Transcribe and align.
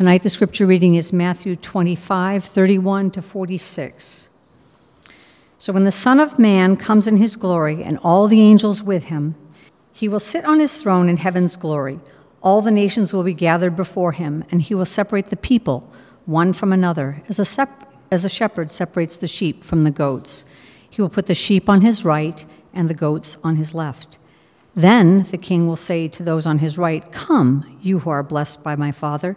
Tonight, 0.00 0.22
the 0.22 0.30
scripture 0.30 0.64
reading 0.64 0.94
is 0.94 1.12
Matthew 1.12 1.54
25, 1.54 2.42
31 2.42 3.10
to 3.10 3.20
46. 3.20 4.30
So, 5.58 5.74
when 5.74 5.84
the 5.84 5.90
Son 5.90 6.18
of 6.18 6.38
Man 6.38 6.78
comes 6.78 7.06
in 7.06 7.18
his 7.18 7.36
glory 7.36 7.82
and 7.82 7.98
all 8.02 8.26
the 8.26 8.40
angels 8.40 8.82
with 8.82 9.08
him, 9.08 9.34
he 9.92 10.08
will 10.08 10.18
sit 10.18 10.46
on 10.46 10.58
his 10.58 10.82
throne 10.82 11.10
in 11.10 11.18
heaven's 11.18 11.54
glory. 11.54 12.00
All 12.40 12.62
the 12.62 12.70
nations 12.70 13.12
will 13.12 13.24
be 13.24 13.34
gathered 13.34 13.76
before 13.76 14.12
him, 14.12 14.42
and 14.50 14.62
he 14.62 14.74
will 14.74 14.86
separate 14.86 15.26
the 15.26 15.36
people 15.36 15.92
one 16.24 16.54
from 16.54 16.72
another, 16.72 17.22
as 17.28 17.38
a, 17.38 17.44
sep- 17.44 17.92
as 18.10 18.24
a 18.24 18.30
shepherd 18.30 18.70
separates 18.70 19.18
the 19.18 19.28
sheep 19.28 19.62
from 19.62 19.82
the 19.82 19.90
goats. 19.90 20.46
He 20.88 21.02
will 21.02 21.10
put 21.10 21.26
the 21.26 21.34
sheep 21.34 21.68
on 21.68 21.82
his 21.82 22.06
right 22.06 22.42
and 22.72 22.88
the 22.88 22.94
goats 22.94 23.36
on 23.44 23.56
his 23.56 23.74
left. 23.74 24.16
Then 24.74 25.24
the 25.24 25.36
king 25.36 25.66
will 25.66 25.76
say 25.76 26.08
to 26.08 26.22
those 26.22 26.46
on 26.46 26.56
his 26.56 26.78
right, 26.78 27.12
Come, 27.12 27.76
you 27.82 27.98
who 27.98 28.08
are 28.08 28.22
blessed 28.22 28.64
by 28.64 28.76
my 28.76 28.92
Father 28.92 29.36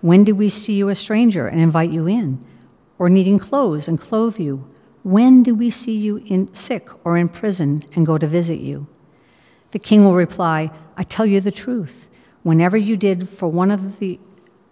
When 0.00 0.24
did 0.24 0.32
we 0.32 0.48
see 0.48 0.74
you 0.74 0.88
a 0.88 0.94
stranger 0.94 1.46
and 1.48 1.60
invite 1.60 1.90
you 1.90 2.06
in? 2.06 2.44
Or 2.98 3.08
needing 3.08 3.38
clothes 3.38 3.88
and 3.88 3.98
clothe 3.98 4.38
you? 4.38 4.68
When 5.02 5.42
did 5.42 5.58
we 5.58 5.70
see 5.70 5.96
you 5.96 6.18
in 6.26 6.52
sick 6.54 6.88
or 7.04 7.16
in 7.16 7.28
prison 7.28 7.84
and 7.94 8.06
go 8.06 8.18
to 8.18 8.26
visit 8.26 8.58
you? 8.60 8.86
The 9.70 9.78
king 9.78 10.04
will 10.04 10.14
reply, 10.14 10.70
I 10.96 11.02
tell 11.02 11.26
you 11.26 11.40
the 11.40 11.50
truth. 11.50 12.08
Whenever 12.42 12.76
you 12.76 12.96
did 12.96 13.28
for 13.28 13.48
one 13.48 13.70
of 13.70 13.98
the 13.98 14.18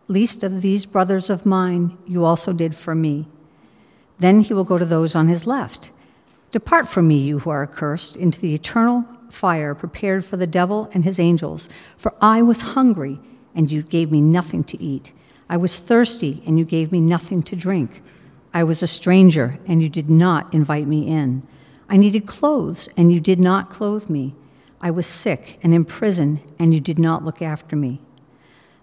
least 0.09 0.43
of 0.43 0.63
these 0.63 0.87
brothers 0.87 1.31
of 1.31 1.45
mine, 1.45 1.97
you 2.07 2.25
also 2.25 2.53
did 2.53 2.75
for 2.75 2.95
me. 2.95 3.27
Then 4.19 4.41
he 4.41 4.55
will 4.55 4.65
go 4.65 4.79
to 4.79 4.85
those 4.85 5.15
on 5.15 5.29
his 5.29 5.47
left. 5.47 5.91
Depart 6.53 6.89
from 6.89 7.09
me, 7.09 7.19
you 7.19 7.41
who 7.41 7.51
are 7.51 7.63
accursed, 7.63 8.17
into 8.17 8.41
the 8.41 8.55
eternal 8.55 9.05
fire 9.29 9.75
prepared 9.75 10.25
for 10.25 10.37
the 10.37 10.47
devil 10.47 10.91
and 10.95 11.05
his 11.05 11.21
angels. 11.21 11.69
For 11.97 12.15
I 12.21 12.41
was 12.41 12.73
hungry, 12.73 13.19
and 13.57 13.73
you 13.73 13.83
gave 13.83 14.13
me 14.13 14.21
nothing 14.21 14.63
to 14.65 14.81
eat. 14.81 15.13
I 15.49 15.57
was 15.57 15.81
thirsty, 15.81 16.43
and 16.47 16.59
you 16.59 16.65
gave 16.65 16.93
me 16.93 17.01
nothing 17.01 17.43
to 17.43 17.57
drink. 17.57 18.03
I 18.55 18.63
was 18.63 18.83
a 18.83 18.87
stranger, 18.87 19.59
and 19.67 19.83
you 19.83 19.89
did 19.89 20.09
not 20.09 20.55
invite 20.55 20.87
me 20.87 21.09
in. 21.09 21.47
I 21.89 21.97
needed 21.97 22.27
clothes, 22.27 22.89
and 22.97 23.13
you 23.13 23.21
did 23.21 23.41
not 23.41 23.71
clothe 23.71 24.09
me. 24.09 24.35
I 24.81 24.91
was 24.91 25.07
sick 25.07 25.59
and 25.63 25.73
in 25.73 25.85
prison, 25.85 26.41
and 26.59 26.75
you 26.75 26.81
did 26.81 26.99
not 26.99 27.25
look 27.25 27.41
after 27.41 27.77
me. 27.77 28.01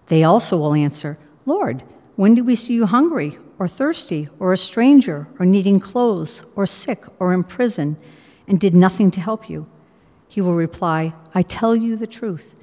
They 0.06 0.24
also 0.24 0.56
will 0.56 0.74
answer, 0.74 1.18
Lord, 1.46 1.82
when 2.16 2.34
did 2.34 2.46
we 2.46 2.54
see 2.54 2.74
you 2.74 2.86
hungry, 2.86 3.38
or 3.58 3.68
thirsty, 3.68 4.28
or 4.38 4.52
a 4.52 4.56
stranger, 4.56 5.28
or 5.38 5.46
needing 5.46 5.80
clothes, 5.80 6.44
or 6.56 6.66
sick, 6.66 7.04
or 7.18 7.32
in 7.32 7.44
prison, 7.44 7.96
and 8.48 8.58
did 8.58 8.74
nothing 8.74 9.10
to 9.12 9.20
help 9.20 9.48
you? 9.48 9.66
He 10.28 10.40
will 10.40 10.54
reply, 10.54 11.14
I 11.34 11.42
tell 11.42 11.76
you 11.76 11.96
the 11.96 12.06
truth. 12.06 12.54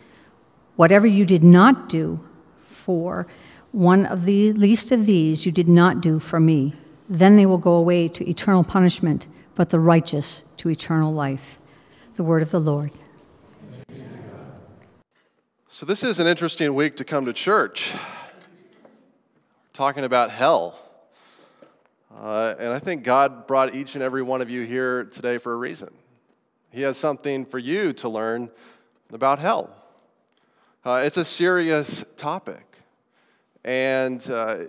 Whatever 0.82 1.06
you 1.06 1.26
did 1.26 1.44
not 1.44 1.90
do 1.90 2.20
for 2.64 3.28
one 3.72 4.04
of 4.08 4.26
the 4.26 4.52
least 4.54 4.92
of 4.92 5.06
these 5.06 5.46
you 5.46 5.52
did 5.52 5.68
not 5.68 6.02
do 6.02 6.18
for 6.18 6.40
me. 6.40 6.74
Then 7.08 7.36
they 7.36 7.46
will 7.46 7.60
go 7.60 7.76
away 7.76 8.08
to 8.08 8.28
eternal 8.28 8.64
punishment, 8.64 9.28
but 9.54 9.70
the 9.70 9.80
righteous 9.80 10.44
to 10.58 10.72
eternal 10.72 11.14
life. 11.14 11.60
The 12.16 12.24
word 12.24 12.42
of 12.42 12.50
the 12.50 12.60
Lord. 12.60 12.90
So, 15.68 15.86
this 15.86 16.02
is 16.02 16.20
an 16.20 16.26
interesting 16.26 16.74
week 16.74 16.96
to 16.96 17.04
come 17.04 17.26
to 17.26 17.34
church. 17.34 17.94
talking 19.74 20.04
about 20.04 20.32
hell. 20.32 20.82
Uh, 22.12 22.56
and 22.58 22.74
I 22.74 22.80
think 22.80 23.04
God 23.04 23.46
brought 23.46 23.76
each 23.76 23.94
and 23.94 24.04
every 24.04 24.24
one 24.24 24.42
of 24.42 24.50
you 24.50 24.64
here 24.64 25.04
today 25.04 25.38
for 25.38 25.54
a 25.54 25.58
reason. 25.58 25.94
He 26.72 26.82
has 26.82 26.98
something 26.98 27.46
for 27.46 27.60
you 27.60 27.94
to 27.94 28.10
learn 28.10 28.50
about 29.14 29.38
hell. 29.38 29.76
Uh, 30.84 31.04
it's 31.06 31.18
a 31.18 31.26
serious 31.26 32.04
topic 32.18 32.66
and 33.64 34.28
uh, 34.32 34.62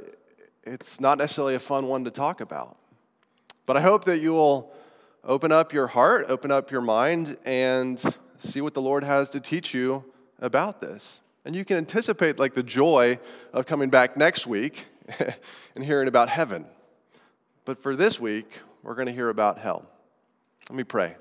it's 0.62 1.00
not 1.00 1.16
necessarily 1.16 1.54
a 1.54 1.58
fun 1.58 1.86
one 1.86 2.04
to 2.04 2.10
talk 2.10 2.42
about. 2.42 2.76
But 3.64 3.78
I 3.78 3.80
hope 3.80 4.04
that 4.04 4.18
you 4.18 4.34
will 4.34 4.74
open 5.24 5.52
up 5.52 5.72
your 5.72 5.86
heart, 5.86 6.26
open 6.28 6.50
up 6.50 6.70
your 6.70 6.82
mind, 6.82 7.38
and 7.46 7.98
see 8.36 8.60
what 8.60 8.74
the 8.74 8.82
Lord 8.82 9.04
has 9.04 9.30
to 9.30 9.40
teach 9.40 9.72
you 9.72 10.04
about 10.38 10.82
this. 10.82 11.20
And 11.46 11.56
you 11.56 11.64
can 11.64 11.78
anticipate 11.78 12.38
like 12.38 12.52
the 12.52 12.62
joy 12.62 13.18
of 13.54 13.64
coming 13.64 13.88
back 13.88 14.14
next 14.14 14.46
week 14.46 14.84
and 15.74 15.82
hearing 15.82 16.08
about 16.08 16.28
heaven. 16.28 16.66
But 17.64 17.82
for 17.82 17.96
this 17.96 18.20
week, 18.20 18.60
we're 18.82 18.96
going 18.96 19.06
to 19.06 19.14
hear 19.14 19.30
about 19.30 19.58
hell. 19.58 19.88
Let 20.68 20.76
me 20.76 20.84
pray. 20.84 21.16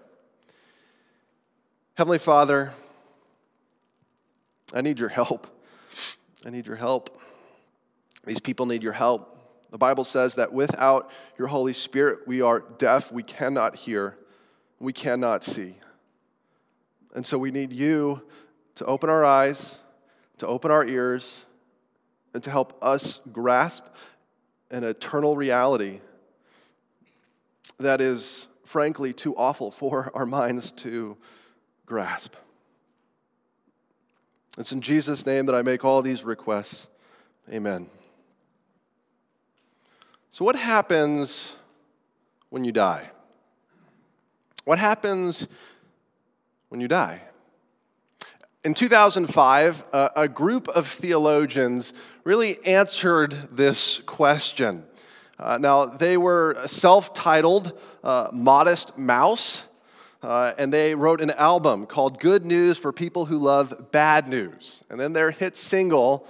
Heavenly 1.94 2.20
Father, 2.20 2.74
I 4.74 4.82
need 4.82 5.00
your 5.00 5.10
help. 5.10 5.48
I 6.46 6.50
need 6.50 6.66
your 6.66 6.76
help. 6.76 7.20
These 8.26 8.40
people 8.40 8.66
need 8.66 8.84
your 8.84 8.94
help. 8.94 9.28
The 9.72 9.78
Bible 9.78 10.04
says 10.04 10.36
that 10.36 10.52
without 10.52 11.12
your 11.38 11.48
Holy 11.48 11.74
Spirit, 11.74 12.28
we 12.28 12.42
are 12.42 12.60
deaf, 12.78 13.12
we 13.12 13.24
cannot 13.24 13.76
hear, 13.76 14.18
we 14.80 14.94
cannot 14.94 15.44
see. 15.44 15.76
And 17.16 17.26
so 17.26 17.38
we 17.38 17.52
need 17.52 17.74
you 17.74 18.22
to 18.76 18.86
open 18.86 19.10
our 19.10 19.24
eyes, 19.24 19.78
to 20.38 20.48
open 20.48 20.72
our 20.72 20.86
ears, 20.86 21.46
and 22.34 22.44
to 22.44 22.50
help 22.50 22.78
us 22.82 23.20
grasp 23.32 23.86
an 24.70 24.84
eternal 24.84 25.36
reality 25.36 26.00
that 27.80 28.00
is, 28.00 28.48
frankly, 28.64 29.14
too 29.14 29.36
awful 29.36 29.72
for 29.72 30.12
our 30.14 30.26
minds 30.26 30.72
to 30.72 31.18
grasp. 31.86 32.36
It's 34.58 34.72
in 34.72 34.82
Jesus' 34.82 35.26
name 35.26 35.46
that 35.46 35.56
I 35.56 35.62
make 35.62 35.86
all 35.86 36.02
these 36.02 36.24
requests. 36.24 36.88
Amen. 37.50 37.90
So, 40.32 40.46
what 40.46 40.56
happens 40.56 41.56
when 42.50 42.64
you 42.64 42.72
die? 42.72 43.10
What 44.66 44.80
happens 44.80 45.48
when 46.70 46.82
you 46.82 46.88
die? 46.88 47.22
In 48.64 48.76
2005, 48.76 49.88
a 49.92 50.28
group 50.28 50.68
of 50.68 50.86
theologians 50.86 51.94
really 52.24 52.64
answered 52.64 53.32
this 53.52 54.00
question. 54.00 54.86
Uh, 55.40 55.58
now, 55.60 55.86
they 55.86 56.16
were 56.16 56.56
self 56.68 57.14
titled 57.14 57.80
uh, 58.04 58.30
Modest 58.32 58.96
Mouse, 58.98 59.68
uh, 60.24 60.54
and 60.58 60.72
they 60.72 60.94
wrote 60.94 61.22
an 61.22 61.32
album 61.32 61.86
called 61.86 62.20
Good 62.20 62.46
News 62.46 62.78
for 62.78 62.92
People 62.92 63.26
Who 63.26 63.38
Love 63.38 63.92
Bad 63.92 64.28
News. 64.28 64.84
And 64.90 65.00
then 65.00 65.14
their 65.14 65.32
hit 65.32 65.58
single, 65.58 66.28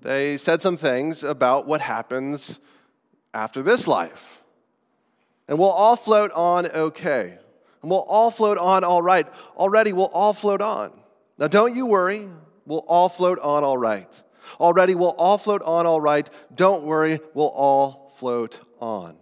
they 0.00 0.38
said 0.38 0.62
some 0.62 0.76
things 0.76 1.22
about 1.22 1.66
what 1.66 1.80
happens 1.80 2.58
after 3.34 3.62
this 3.62 3.86
life. 3.86 4.42
And 5.46 5.58
we'll 5.58 5.68
all 5.68 5.96
float 5.96 6.30
on 6.34 6.66
okay. 6.70 7.38
And 7.82 7.90
we'll 7.90 8.00
all 8.00 8.30
float 8.30 8.56
on 8.56 8.82
all 8.82 9.02
right. 9.02 9.26
Already, 9.56 9.92
we'll 9.92 10.06
all 10.06 10.32
float 10.32 10.62
on. 10.62 10.90
Now, 11.36 11.48
don't 11.48 11.76
you 11.76 11.84
worry. 11.84 12.26
We'll 12.64 12.84
all 12.86 13.10
float 13.10 13.38
on 13.40 13.62
all 13.62 13.76
right. 13.76 14.22
Already, 14.58 14.94
we'll 14.94 15.14
all 15.18 15.36
float 15.36 15.60
on 15.62 15.84
all 15.86 16.00
right. 16.00 16.28
Don't 16.54 16.84
worry. 16.84 17.18
We'll 17.34 17.48
all 17.48 18.10
float 18.16 18.58
on. 18.80 19.18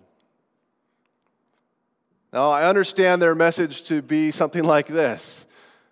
Now, 2.32 2.50
I 2.50 2.66
understand 2.66 3.20
their 3.20 3.34
message 3.34 3.82
to 3.88 4.00
be 4.00 4.30
something 4.30 4.64
like 4.64 4.86
this. 4.86 5.44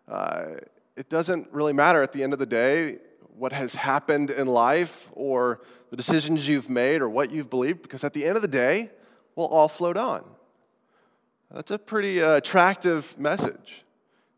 Uh, 0.08 0.52
it 0.96 1.10
doesn't 1.10 1.52
really 1.52 1.74
matter 1.74 2.02
at 2.02 2.12
the 2.12 2.22
end 2.22 2.32
of 2.32 2.38
the 2.38 2.46
day 2.46 2.96
what 3.36 3.52
has 3.52 3.74
happened 3.74 4.30
in 4.30 4.46
life 4.46 5.10
or 5.12 5.60
the 5.90 5.98
decisions 5.98 6.48
you've 6.48 6.70
made 6.70 7.02
or 7.02 7.10
what 7.10 7.30
you've 7.30 7.50
believed, 7.50 7.82
because 7.82 8.04
at 8.04 8.14
the 8.14 8.24
end 8.24 8.36
of 8.36 8.42
the 8.42 8.48
day, 8.48 8.90
we'll 9.36 9.48
all 9.48 9.68
float 9.68 9.98
on. 9.98 10.24
That's 11.50 11.72
a 11.72 11.78
pretty 11.78 12.22
uh, 12.22 12.36
attractive 12.36 13.18
message. 13.18 13.84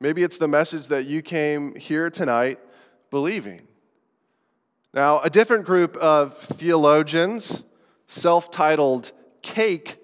Maybe 0.01 0.25
it's 0.25 0.39
the 0.39 0.49
message 0.49 0.89
that 0.89 1.05
you 1.05 1.23
came 1.23 1.77
here 1.77 2.11
tonight 2.11 2.59
believing. 3.11 3.61
Now, 4.93 5.21
a 5.21 5.31
different 5.31 5.67
group 5.67 5.97
of 5.99 6.37
theologians, 6.39 7.63
self 8.09 8.51
titled 8.51 9.13
Cake, 9.43 9.99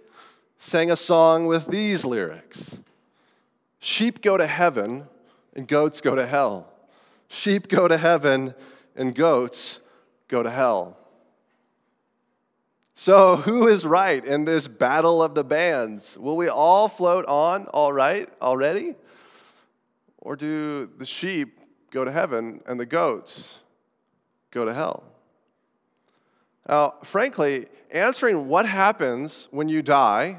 sang 0.58 0.90
a 0.90 0.96
song 0.96 1.46
with 1.46 1.66
these 1.68 2.04
lyrics 2.04 2.78
Sheep 3.78 4.22
go 4.22 4.36
to 4.36 4.46
heaven 4.46 5.06
and 5.54 5.66
goats 5.68 6.00
go 6.00 6.14
to 6.14 6.26
hell. 6.26 6.72
Sheep 7.28 7.68
go 7.68 7.88
to 7.88 7.96
heaven 7.96 8.54
and 8.96 9.14
goats 9.14 9.80
go 10.26 10.42
to 10.42 10.50
hell. 10.50 10.96
So, 12.94 13.36
who 13.36 13.68
is 13.68 13.86
right 13.86 14.24
in 14.24 14.44
this 14.44 14.66
battle 14.66 15.22
of 15.22 15.36
the 15.36 15.44
bands? 15.44 16.18
Will 16.18 16.36
we 16.36 16.48
all 16.48 16.88
float 16.88 17.24
on 17.26 17.66
all 17.68 17.92
right 17.92 18.28
already? 18.42 18.96
Or 20.18 20.34
do 20.34 20.86
the 20.86 21.06
sheep 21.06 21.60
go 21.92 22.04
to 22.04 22.10
heaven 22.10 22.60
and 22.66 22.80
the 22.80 22.86
goats 22.86 23.60
go 24.50 24.64
to 24.64 24.74
hell? 24.74 25.04
Now, 26.68 26.94
frankly, 27.02 27.66
answering 27.90 28.48
what 28.48 28.66
happens 28.66 29.48
when 29.50 29.68
you 29.68 29.82
die 29.82 30.38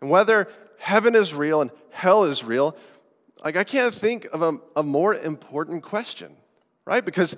and 0.00 0.10
whether 0.10 0.48
heaven 0.78 1.14
is 1.14 1.32
real 1.32 1.62
and 1.62 1.70
hell 1.90 2.24
is 2.24 2.44
real, 2.44 2.76
like 3.44 3.56
I 3.56 3.64
can't 3.64 3.94
think 3.94 4.26
of 4.32 4.42
a, 4.42 4.58
a 4.76 4.82
more 4.82 5.14
important 5.14 5.82
question, 5.82 6.36
right? 6.84 7.04
Because 7.04 7.34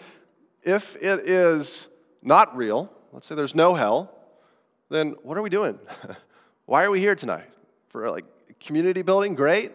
if 0.63 0.97
it 0.97 1.21
is 1.21 1.89
not 2.23 2.57
real, 2.57 2.93
let's 3.13 3.27
say 3.27 3.35
there's 3.35 3.55
no 3.55 3.75
hell, 3.75 4.11
then 4.91 5.15
what 5.23 5.39
are 5.39 5.43
we 5.43 5.51
doing? 5.51 5.79
Why 6.67 6.85
are 6.85 6.91
we 6.91 7.01
here 7.01 7.15
tonight? 7.15 7.49
For 7.89 8.11
like 8.11 8.25
community 8.59 9.03
building, 9.03 9.35
great, 9.35 9.73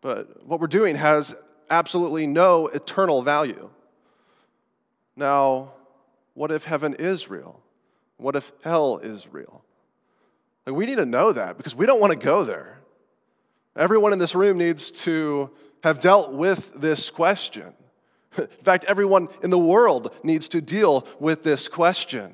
but 0.00 0.44
what 0.44 0.60
we're 0.60 0.66
doing 0.66 0.96
has 0.96 1.36
absolutely 1.70 2.26
no 2.26 2.66
eternal 2.68 3.22
value. 3.22 3.70
Now, 5.14 5.72
what 6.38 6.52
if 6.52 6.66
heaven 6.66 6.94
is 7.00 7.28
real? 7.28 7.60
What 8.16 8.36
if 8.36 8.52
hell 8.62 8.98
is 8.98 9.26
real? 9.32 9.64
Like, 10.64 10.76
we 10.76 10.86
need 10.86 10.98
to 10.98 11.04
know 11.04 11.32
that 11.32 11.56
because 11.56 11.74
we 11.74 11.84
don't 11.84 12.00
want 12.00 12.12
to 12.12 12.18
go 12.18 12.44
there. 12.44 12.78
Everyone 13.74 14.12
in 14.12 14.20
this 14.20 14.36
room 14.36 14.56
needs 14.56 14.92
to 15.02 15.50
have 15.82 15.98
dealt 15.98 16.32
with 16.32 16.80
this 16.80 17.10
question. 17.10 17.72
In 18.38 18.46
fact, 18.46 18.84
everyone 18.84 19.26
in 19.42 19.50
the 19.50 19.58
world 19.58 20.14
needs 20.22 20.48
to 20.50 20.60
deal 20.60 21.08
with 21.18 21.42
this 21.42 21.66
question. 21.66 22.32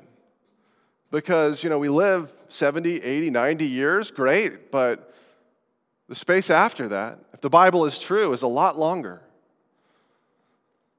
Because, 1.09 1.63
you 1.63 1.71
know, 1.71 1.79
we 1.79 1.89
live 1.89 2.31
70, 2.47 2.97
80, 2.97 3.31
90 3.31 3.65
years, 3.65 4.11
great, 4.11 4.71
but 4.71 5.15
the 6.09 6.15
space 6.15 6.51
after 6.51 6.89
that, 6.89 7.19
if 7.33 7.41
the 7.41 7.49
Bible 7.49 7.85
is 7.85 7.97
true, 7.97 8.33
is 8.33 8.43
a 8.43 8.47
lot 8.47 8.77
longer. 8.77 9.24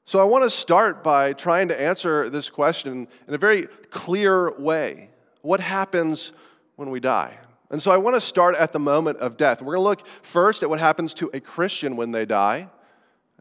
So 0.06 0.20
I 0.20 0.24
want 0.24 0.44
to 0.44 0.50
start 0.50 1.02
by 1.02 1.32
trying 1.32 1.66
to 1.66 1.80
answer 1.80 2.30
this 2.30 2.48
question 2.48 3.08
in 3.26 3.34
a 3.34 3.38
very 3.38 3.62
clear 3.90 4.56
way. 4.56 5.10
What 5.42 5.58
happens 5.58 6.32
when 6.76 6.90
we 6.90 7.00
die? 7.00 7.36
And 7.70 7.82
so 7.82 7.90
I 7.90 7.96
want 7.96 8.14
to 8.14 8.20
start 8.20 8.54
at 8.54 8.72
the 8.72 8.78
moment 8.78 9.18
of 9.18 9.36
death. 9.36 9.60
We're 9.60 9.74
going 9.74 9.84
to 9.84 9.88
look 9.88 10.06
first 10.06 10.62
at 10.62 10.70
what 10.70 10.78
happens 10.78 11.12
to 11.14 11.28
a 11.34 11.40
Christian 11.40 11.96
when 11.96 12.12
they 12.12 12.24
die, 12.24 12.70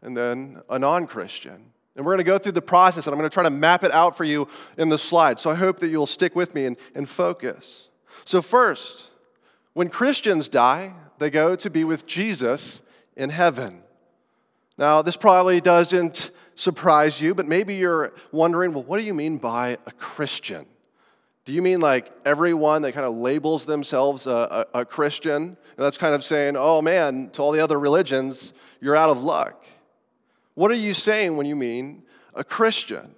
and 0.02 0.16
then 0.16 0.60
a 0.68 0.76
non 0.76 1.06
Christian. 1.06 1.70
And 1.94 2.04
we're 2.04 2.14
going 2.14 2.24
to 2.24 2.32
go 2.32 2.36
through 2.36 2.50
the 2.50 2.62
process, 2.62 3.06
and 3.06 3.14
I'm 3.14 3.20
going 3.20 3.30
to 3.30 3.34
try 3.34 3.44
to 3.44 3.50
map 3.50 3.84
it 3.84 3.92
out 3.92 4.16
for 4.16 4.24
you 4.24 4.48
in 4.76 4.88
the 4.88 4.98
slide. 4.98 5.38
So 5.38 5.50
I 5.50 5.54
hope 5.54 5.78
that 5.78 5.88
you'll 5.88 6.04
stick 6.04 6.34
with 6.34 6.52
me 6.52 6.66
and, 6.66 6.76
and 6.96 7.08
focus. 7.08 7.90
So, 8.24 8.42
first, 8.42 9.10
when 9.74 9.88
Christians 9.88 10.48
die, 10.48 10.96
they 11.18 11.30
go 11.30 11.54
to 11.54 11.70
be 11.70 11.84
with 11.84 12.08
Jesus 12.08 12.82
in 13.16 13.30
heaven. 13.30 13.84
Now, 14.76 15.00
this 15.00 15.16
probably 15.16 15.60
doesn't 15.60 16.32
surprise 16.56 17.20
you, 17.20 17.34
but 17.34 17.46
maybe 17.46 17.76
you're 17.76 18.12
wondering 18.32 18.72
well, 18.72 18.82
what 18.82 18.98
do 18.98 19.04
you 19.04 19.14
mean 19.14 19.38
by 19.38 19.78
a 19.86 19.92
Christian? 19.92 20.66
Do 21.44 21.52
you 21.52 21.62
mean 21.62 21.80
like 21.80 22.10
everyone 22.24 22.82
that 22.82 22.92
kind 22.92 23.06
of 23.06 23.14
labels 23.14 23.66
themselves 23.66 24.26
a, 24.26 24.66
a, 24.74 24.80
a 24.80 24.84
Christian? 24.84 25.42
And 25.42 25.56
that's 25.76 25.96
kind 25.96 26.14
of 26.14 26.24
saying, 26.24 26.56
oh 26.58 26.82
man, 26.82 27.30
to 27.30 27.42
all 27.42 27.52
the 27.52 27.60
other 27.60 27.78
religions, 27.78 28.52
you're 28.80 28.96
out 28.96 29.10
of 29.10 29.22
luck. 29.22 29.64
What 30.54 30.72
are 30.72 30.74
you 30.74 30.92
saying 30.92 31.36
when 31.36 31.46
you 31.46 31.54
mean 31.54 32.02
a 32.34 32.42
Christian? 32.42 33.14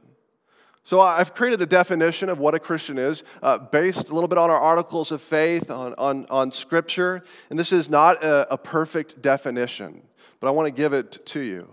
So 0.83 1.01
I've 1.01 1.35
created 1.35 1.63
a 1.63 1.67
definition 1.67 2.29
of 2.29 2.39
what 2.39 2.55
a 2.55 2.59
Christian 2.59 2.99
is 2.99 3.23
uh, 3.43 3.59
based 3.59 4.11
a 4.11 4.15
little 4.15 4.29
bit 4.29 4.39
on 4.39 4.51
our 4.51 4.61
articles 4.61 5.13
of 5.13 5.23
faith, 5.23 5.71
on, 5.71 5.95
on, 5.99 6.27
on 6.31 6.51
Scripture. 6.51 7.23
And 7.51 7.59
this 7.59 7.73
is 7.73 7.89
not 7.89 8.23
a, 8.25 8.53
a 8.53 8.59
perfect 8.59 9.23
definition, 9.23 10.03
but 10.41 10.49
I 10.49 10.51
want 10.51 10.67
to 10.67 10.73
give 10.73 10.93
it 10.93 11.25
to 11.27 11.41
you. 11.41 11.73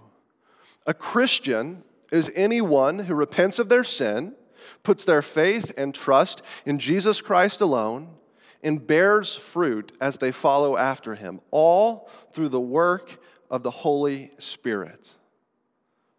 A 0.85 0.93
Christian 0.93 1.83
is 2.11 2.31
anyone 2.35 2.99
who 2.99 3.15
repents 3.15 3.59
of 3.59 3.69
their 3.69 3.83
sin, 3.83 4.35
puts 4.83 5.03
their 5.03 5.21
faith 5.21 5.73
and 5.77 5.93
trust 5.93 6.41
in 6.65 6.79
Jesus 6.79 7.21
Christ 7.21 7.61
alone, 7.61 8.15
and 8.63 8.85
bears 8.85 9.35
fruit 9.35 9.95
as 10.01 10.17
they 10.17 10.31
follow 10.31 10.77
after 10.77 11.15
him, 11.15 11.39
all 11.51 12.09
through 12.31 12.49
the 12.49 12.61
work 12.61 13.19
of 13.49 13.63
the 13.63 13.71
Holy 13.71 14.31
Spirit. 14.37 15.13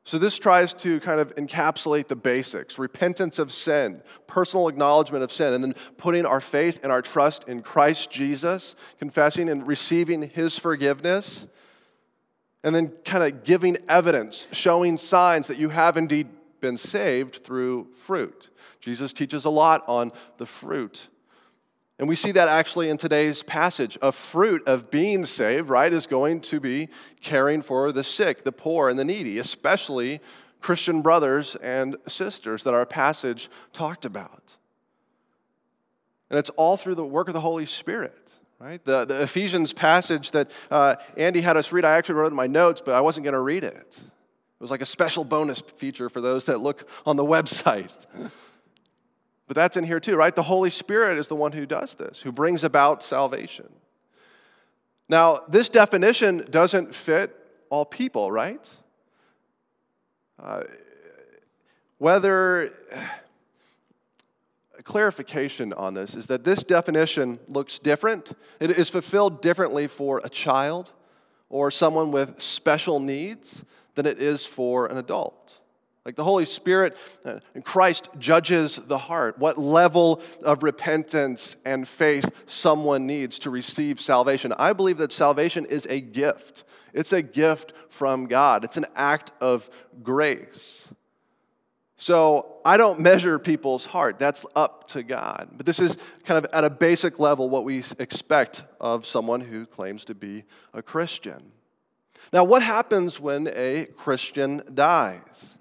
So, 0.04 0.18
this 0.18 0.38
tries 0.38 0.72
to 0.74 1.00
kind 1.00 1.18
of 1.18 1.34
encapsulate 1.34 2.06
the 2.06 2.14
basics 2.14 2.78
repentance 2.78 3.40
of 3.40 3.52
sin, 3.52 4.02
personal 4.28 4.68
acknowledgement 4.68 5.24
of 5.24 5.32
sin, 5.32 5.52
and 5.52 5.64
then 5.64 5.74
putting 5.96 6.24
our 6.24 6.40
faith 6.40 6.78
and 6.84 6.92
our 6.92 7.02
trust 7.02 7.48
in 7.48 7.60
Christ 7.60 8.12
Jesus, 8.12 8.76
confessing 9.00 9.48
and 9.48 9.66
receiving 9.66 10.22
his 10.22 10.56
forgiveness, 10.56 11.48
and 12.66 12.74
then 12.74 12.92
kind 13.06 13.24
of 13.24 13.44
giving 13.44 13.78
evidence, 13.88 14.46
showing 14.52 14.98
signs 14.98 15.46
that 15.46 15.56
you 15.56 15.70
have 15.70 15.96
indeed 15.96 16.28
been 16.60 16.76
saved 16.76 17.36
through 17.36 17.86
fruit. 17.94 18.50
Jesus 18.80 19.14
teaches 19.14 19.46
a 19.46 19.50
lot 19.50 19.82
on 19.88 20.12
the 20.36 20.44
fruit 20.44 21.08
and 21.98 22.08
we 22.08 22.14
see 22.14 22.32
that 22.32 22.48
actually 22.48 22.90
in 22.90 22.98
today's 22.98 23.42
passage. 23.42 23.96
A 24.02 24.12
fruit 24.12 24.62
of 24.66 24.90
being 24.90 25.24
saved, 25.24 25.70
right, 25.70 25.92
is 25.92 26.06
going 26.06 26.40
to 26.42 26.60
be 26.60 26.88
caring 27.22 27.62
for 27.62 27.90
the 27.90 28.04
sick, 28.04 28.44
the 28.44 28.52
poor, 28.52 28.90
and 28.90 28.98
the 28.98 29.04
needy, 29.04 29.38
especially 29.38 30.20
Christian 30.60 31.00
brothers 31.00 31.56
and 31.56 31.96
sisters 32.06 32.64
that 32.64 32.74
our 32.74 32.84
passage 32.84 33.48
talked 33.72 34.04
about. 34.04 34.56
And 36.28 36.38
it's 36.38 36.50
all 36.50 36.76
through 36.76 36.96
the 36.96 37.06
work 37.06 37.28
of 37.28 37.34
the 37.34 37.40
Holy 37.40 37.66
Spirit, 37.66 38.25
right? 38.58 38.84
The, 38.84 39.04
the 39.04 39.22
Ephesians 39.22 39.72
passage 39.72 40.30
that 40.32 40.50
uh, 40.70 40.96
Andy 41.16 41.40
had 41.40 41.56
us 41.56 41.72
read, 41.72 41.84
I 41.84 41.96
actually 41.96 42.16
wrote 42.16 42.32
in 42.32 42.36
my 42.36 42.46
notes, 42.46 42.80
but 42.84 42.94
I 42.94 43.00
wasn't 43.00 43.24
going 43.24 43.34
to 43.34 43.40
read 43.40 43.64
it. 43.64 44.00
It 44.00 44.62
was 44.62 44.70
like 44.70 44.80
a 44.80 44.86
special 44.86 45.24
bonus 45.24 45.60
feature 45.60 46.08
for 46.08 46.20
those 46.20 46.46
that 46.46 46.60
look 46.60 46.88
on 47.04 47.16
the 47.16 47.24
website. 47.24 48.06
But 49.46 49.54
that's 49.54 49.76
in 49.76 49.84
here 49.84 50.00
too, 50.00 50.16
right? 50.16 50.34
The 50.34 50.42
Holy 50.42 50.70
Spirit 50.70 51.18
is 51.18 51.28
the 51.28 51.36
one 51.36 51.52
who 51.52 51.66
does 51.66 51.94
this, 51.94 52.22
who 52.22 52.32
brings 52.32 52.64
about 52.64 53.02
salvation. 53.02 53.68
Now, 55.08 55.40
this 55.48 55.68
definition 55.68 56.44
doesn't 56.50 56.94
fit 56.94 57.34
all 57.70 57.84
people, 57.84 58.32
right? 58.32 58.68
Uh, 60.42 60.62
whether 61.98 62.70
clarification 64.86 65.72
on 65.72 65.94
this 65.94 66.14
is 66.14 66.28
that 66.28 66.44
this 66.44 66.64
definition 66.64 67.38
looks 67.48 67.78
different. 67.78 68.32
It 68.60 68.70
is 68.70 68.88
fulfilled 68.88 69.42
differently 69.42 69.88
for 69.88 70.22
a 70.24 70.28
child 70.28 70.92
or 71.50 71.70
someone 71.70 72.12
with 72.12 72.40
special 72.40 73.00
needs 73.00 73.64
than 73.96 74.06
it 74.06 74.18
is 74.18 74.46
for 74.46 74.86
an 74.86 74.96
adult. 74.96 75.58
Like 76.04 76.14
the 76.14 76.22
Holy 76.22 76.44
Spirit 76.44 76.96
and 77.24 77.40
uh, 77.56 77.60
Christ 77.62 78.10
judges 78.16 78.76
the 78.76 78.96
heart, 78.96 79.40
what 79.40 79.58
level 79.58 80.22
of 80.44 80.62
repentance 80.62 81.56
and 81.64 81.86
faith 81.86 82.44
someone 82.46 83.08
needs 83.08 83.40
to 83.40 83.50
receive 83.50 84.00
salvation. 84.00 84.52
I 84.56 84.72
believe 84.72 84.98
that 84.98 85.12
salvation 85.12 85.66
is 85.66 85.84
a 85.86 86.00
gift. 86.00 86.62
It's 86.94 87.12
a 87.12 87.22
gift 87.22 87.72
from 87.90 88.26
God, 88.26 88.62
it's 88.62 88.76
an 88.76 88.86
act 88.94 89.32
of 89.40 89.68
grace. 90.04 90.88
So 91.96 92.58
I 92.64 92.76
don't 92.76 93.00
measure 93.00 93.38
people's 93.38 93.86
heart. 93.86 94.18
That's 94.18 94.44
up 94.54 94.88
to 94.88 95.02
God. 95.02 95.48
But 95.52 95.64
this 95.64 95.80
is 95.80 95.96
kind 96.24 96.44
of 96.44 96.50
at 96.52 96.64
a 96.64 96.70
basic 96.70 97.18
level 97.18 97.48
what 97.48 97.64
we 97.64 97.82
expect 97.98 98.64
of 98.80 99.06
someone 99.06 99.40
who 99.40 99.64
claims 99.64 100.04
to 100.06 100.14
be 100.14 100.44
a 100.74 100.82
Christian. 100.82 101.52
Now, 102.32 102.44
what 102.44 102.62
happens 102.62 103.18
when 103.18 103.48
a 103.54 103.86
Christian 103.96 104.62
dies? 104.74 105.56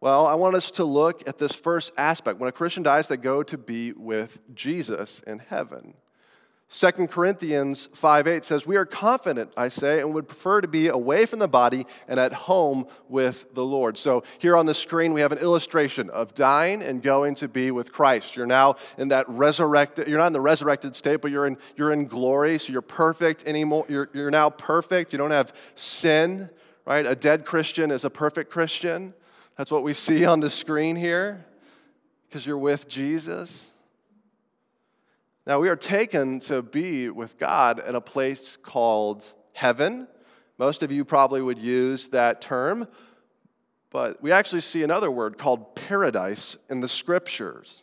Well, 0.00 0.26
I 0.26 0.34
want 0.34 0.56
us 0.56 0.70
to 0.72 0.84
look 0.84 1.28
at 1.28 1.38
this 1.38 1.52
first 1.52 1.92
aspect. 1.96 2.38
When 2.38 2.48
a 2.48 2.52
Christian 2.52 2.82
dies, 2.82 3.08
they 3.08 3.16
go 3.16 3.42
to 3.42 3.58
be 3.58 3.92
with 3.92 4.40
Jesus 4.54 5.20
in 5.20 5.40
heaven. 5.40 5.94
2 6.70 6.90
Corinthians 7.06 7.86
5 7.94 8.26
8 8.26 8.44
says, 8.44 8.66
We 8.66 8.76
are 8.76 8.84
confident, 8.84 9.54
I 9.56 9.70
say, 9.70 10.00
and 10.00 10.12
would 10.12 10.28
prefer 10.28 10.60
to 10.60 10.68
be 10.68 10.88
away 10.88 11.24
from 11.24 11.38
the 11.38 11.48
body 11.48 11.86
and 12.06 12.20
at 12.20 12.34
home 12.34 12.86
with 13.08 13.54
the 13.54 13.64
Lord. 13.64 13.96
So 13.96 14.22
here 14.38 14.54
on 14.54 14.66
the 14.66 14.74
screen, 14.74 15.14
we 15.14 15.22
have 15.22 15.32
an 15.32 15.38
illustration 15.38 16.10
of 16.10 16.34
dying 16.34 16.82
and 16.82 17.02
going 17.02 17.36
to 17.36 17.48
be 17.48 17.70
with 17.70 17.90
Christ. 17.90 18.36
You're 18.36 18.46
now 18.46 18.76
in 18.98 19.08
that 19.08 19.26
resurrected, 19.28 20.08
you're 20.08 20.18
not 20.18 20.26
in 20.26 20.32
the 20.34 20.42
resurrected 20.42 20.94
state, 20.94 21.22
but 21.22 21.30
you're 21.30 21.46
in, 21.46 21.56
you're 21.74 21.90
in 21.90 22.06
glory, 22.06 22.58
so 22.58 22.70
you're 22.70 22.82
perfect 22.82 23.46
anymore. 23.46 23.86
You're, 23.88 24.10
you're 24.12 24.30
now 24.30 24.50
perfect. 24.50 25.12
You 25.12 25.18
don't 25.18 25.30
have 25.30 25.54
sin, 25.74 26.50
right? 26.84 27.06
A 27.06 27.14
dead 27.14 27.46
Christian 27.46 27.90
is 27.90 28.04
a 28.04 28.10
perfect 28.10 28.50
Christian. 28.50 29.14
That's 29.56 29.70
what 29.70 29.84
we 29.84 29.94
see 29.94 30.26
on 30.26 30.40
the 30.40 30.50
screen 30.50 30.96
here 30.96 31.46
because 32.28 32.46
you're 32.46 32.58
with 32.58 32.88
Jesus. 32.90 33.72
Now, 35.48 35.60
we 35.60 35.70
are 35.70 35.76
taken 35.76 36.40
to 36.40 36.60
be 36.60 37.08
with 37.08 37.38
God 37.38 37.80
in 37.88 37.94
a 37.94 38.02
place 38.02 38.58
called 38.58 39.24
heaven. 39.54 40.06
Most 40.58 40.82
of 40.82 40.92
you 40.92 41.06
probably 41.06 41.40
would 41.40 41.56
use 41.56 42.10
that 42.10 42.42
term, 42.42 42.86
but 43.88 44.22
we 44.22 44.30
actually 44.30 44.60
see 44.60 44.82
another 44.82 45.10
word 45.10 45.38
called 45.38 45.74
paradise 45.74 46.58
in 46.68 46.80
the 46.80 46.88
scriptures. 46.88 47.82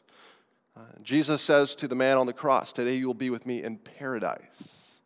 Uh, 0.78 0.82
Jesus 1.02 1.42
says 1.42 1.76
to 1.78 1.88
the 1.88 1.96
man 1.96 2.20
on 2.20 2.28
the 2.28 2.34
cross, 2.34 2.72
Today 2.72 2.98
you 2.98 3.08
will 3.08 3.16
be 3.16 3.32
with 3.32 3.48
me 3.48 3.64
in 3.64 3.78
paradise, 3.78 5.00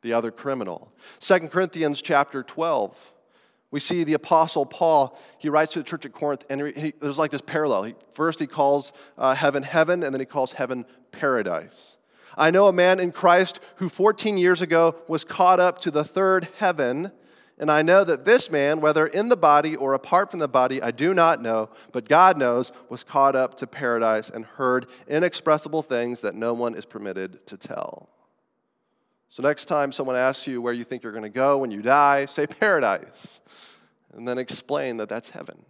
the 0.00 0.12
other 0.12 0.32
criminal. 0.32 0.92
2 1.20 1.38
Corinthians 1.50 2.02
chapter 2.02 2.42
12, 2.42 3.12
we 3.70 3.78
see 3.78 4.02
the 4.02 4.14
apostle 4.14 4.66
Paul, 4.66 5.16
he 5.38 5.48
writes 5.48 5.74
to 5.74 5.78
the 5.78 5.84
church 5.84 6.04
at 6.04 6.12
Corinth, 6.12 6.46
and 6.50 6.66
he, 6.66 6.72
he, 6.72 6.92
there's 6.98 7.16
like 7.16 7.30
this 7.30 7.42
parallel. 7.42 7.84
He, 7.84 7.94
first, 8.10 8.40
he 8.40 8.48
calls 8.48 8.92
uh, 9.16 9.36
heaven 9.36 9.62
heaven, 9.62 10.02
and 10.02 10.12
then 10.12 10.20
he 10.20 10.26
calls 10.26 10.54
heaven 10.54 10.84
paradise. 11.12 11.96
I 12.36 12.50
know 12.50 12.66
a 12.66 12.72
man 12.72 12.98
in 12.98 13.12
Christ 13.12 13.60
who 13.76 13.88
14 13.88 14.38
years 14.38 14.62
ago 14.62 14.96
was 15.06 15.24
caught 15.24 15.60
up 15.60 15.80
to 15.82 15.90
the 15.90 16.04
third 16.04 16.48
heaven 16.56 17.12
and 17.62 17.70
I 17.70 17.82
know 17.82 18.02
that 18.02 18.24
this 18.24 18.50
man, 18.50 18.80
whether 18.80 19.06
in 19.06 19.28
the 19.28 19.36
body 19.36 19.76
or 19.76 19.94
apart 19.94 20.30
from 20.30 20.40
the 20.40 20.48
body, 20.48 20.82
I 20.82 20.90
do 20.90 21.14
not 21.14 21.40
know, 21.40 21.70
but 21.92 22.08
God 22.08 22.36
knows, 22.36 22.72
was 22.88 23.04
caught 23.04 23.36
up 23.36 23.56
to 23.58 23.68
paradise 23.68 24.28
and 24.30 24.44
heard 24.44 24.86
inexpressible 25.06 25.82
things 25.82 26.22
that 26.22 26.34
no 26.34 26.54
one 26.54 26.74
is 26.74 26.84
permitted 26.84 27.46
to 27.46 27.56
tell. 27.56 28.08
So, 29.28 29.44
next 29.44 29.66
time 29.66 29.92
someone 29.92 30.16
asks 30.16 30.48
you 30.48 30.60
where 30.60 30.72
you 30.72 30.82
think 30.82 31.04
you're 31.04 31.12
going 31.12 31.22
to 31.22 31.28
go 31.28 31.58
when 31.58 31.70
you 31.70 31.82
die, 31.82 32.26
say 32.26 32.48
paradise, 32.48 33.40
and 34.12 34.26
then 34.26 34.38
explain 34.38 34.96
that 34.96 35.08
that's 35.08 35.30
heaven. 35.30 35.64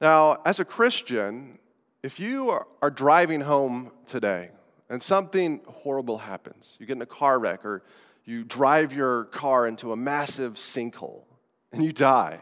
Now, 0.00 0.42
as 0.44 0.58
a 0.58 0.64
Christian, 0.64 1.60
if 2.06 2.20
you 2.20 2.56
are 2.82 2.90
driving 2.90 3.40
home 3.40 3.90
today 4.06 4.50
and 4.88 5.02
something 5.02 5.60
horrible 5.66 6.18
happens, 6.18 6.76
you 6.78 6.86
get 6.86 6.94
in 6.94 7.02
a 7.02 7.06
car 7.06 7.40
wreck 7.40 7.64
or 7.64 7.82
you 8.24 8.44
drive 8.44 8.92
your 8.92 9.24
car 9.24 9.66
into 9.66 9.90
a 9.90 9.96
massive 9.96 10.52
sinkhole 10.52 11.24
and 11.72 11.84
you 11.84 11.90
die, 11.90 12.40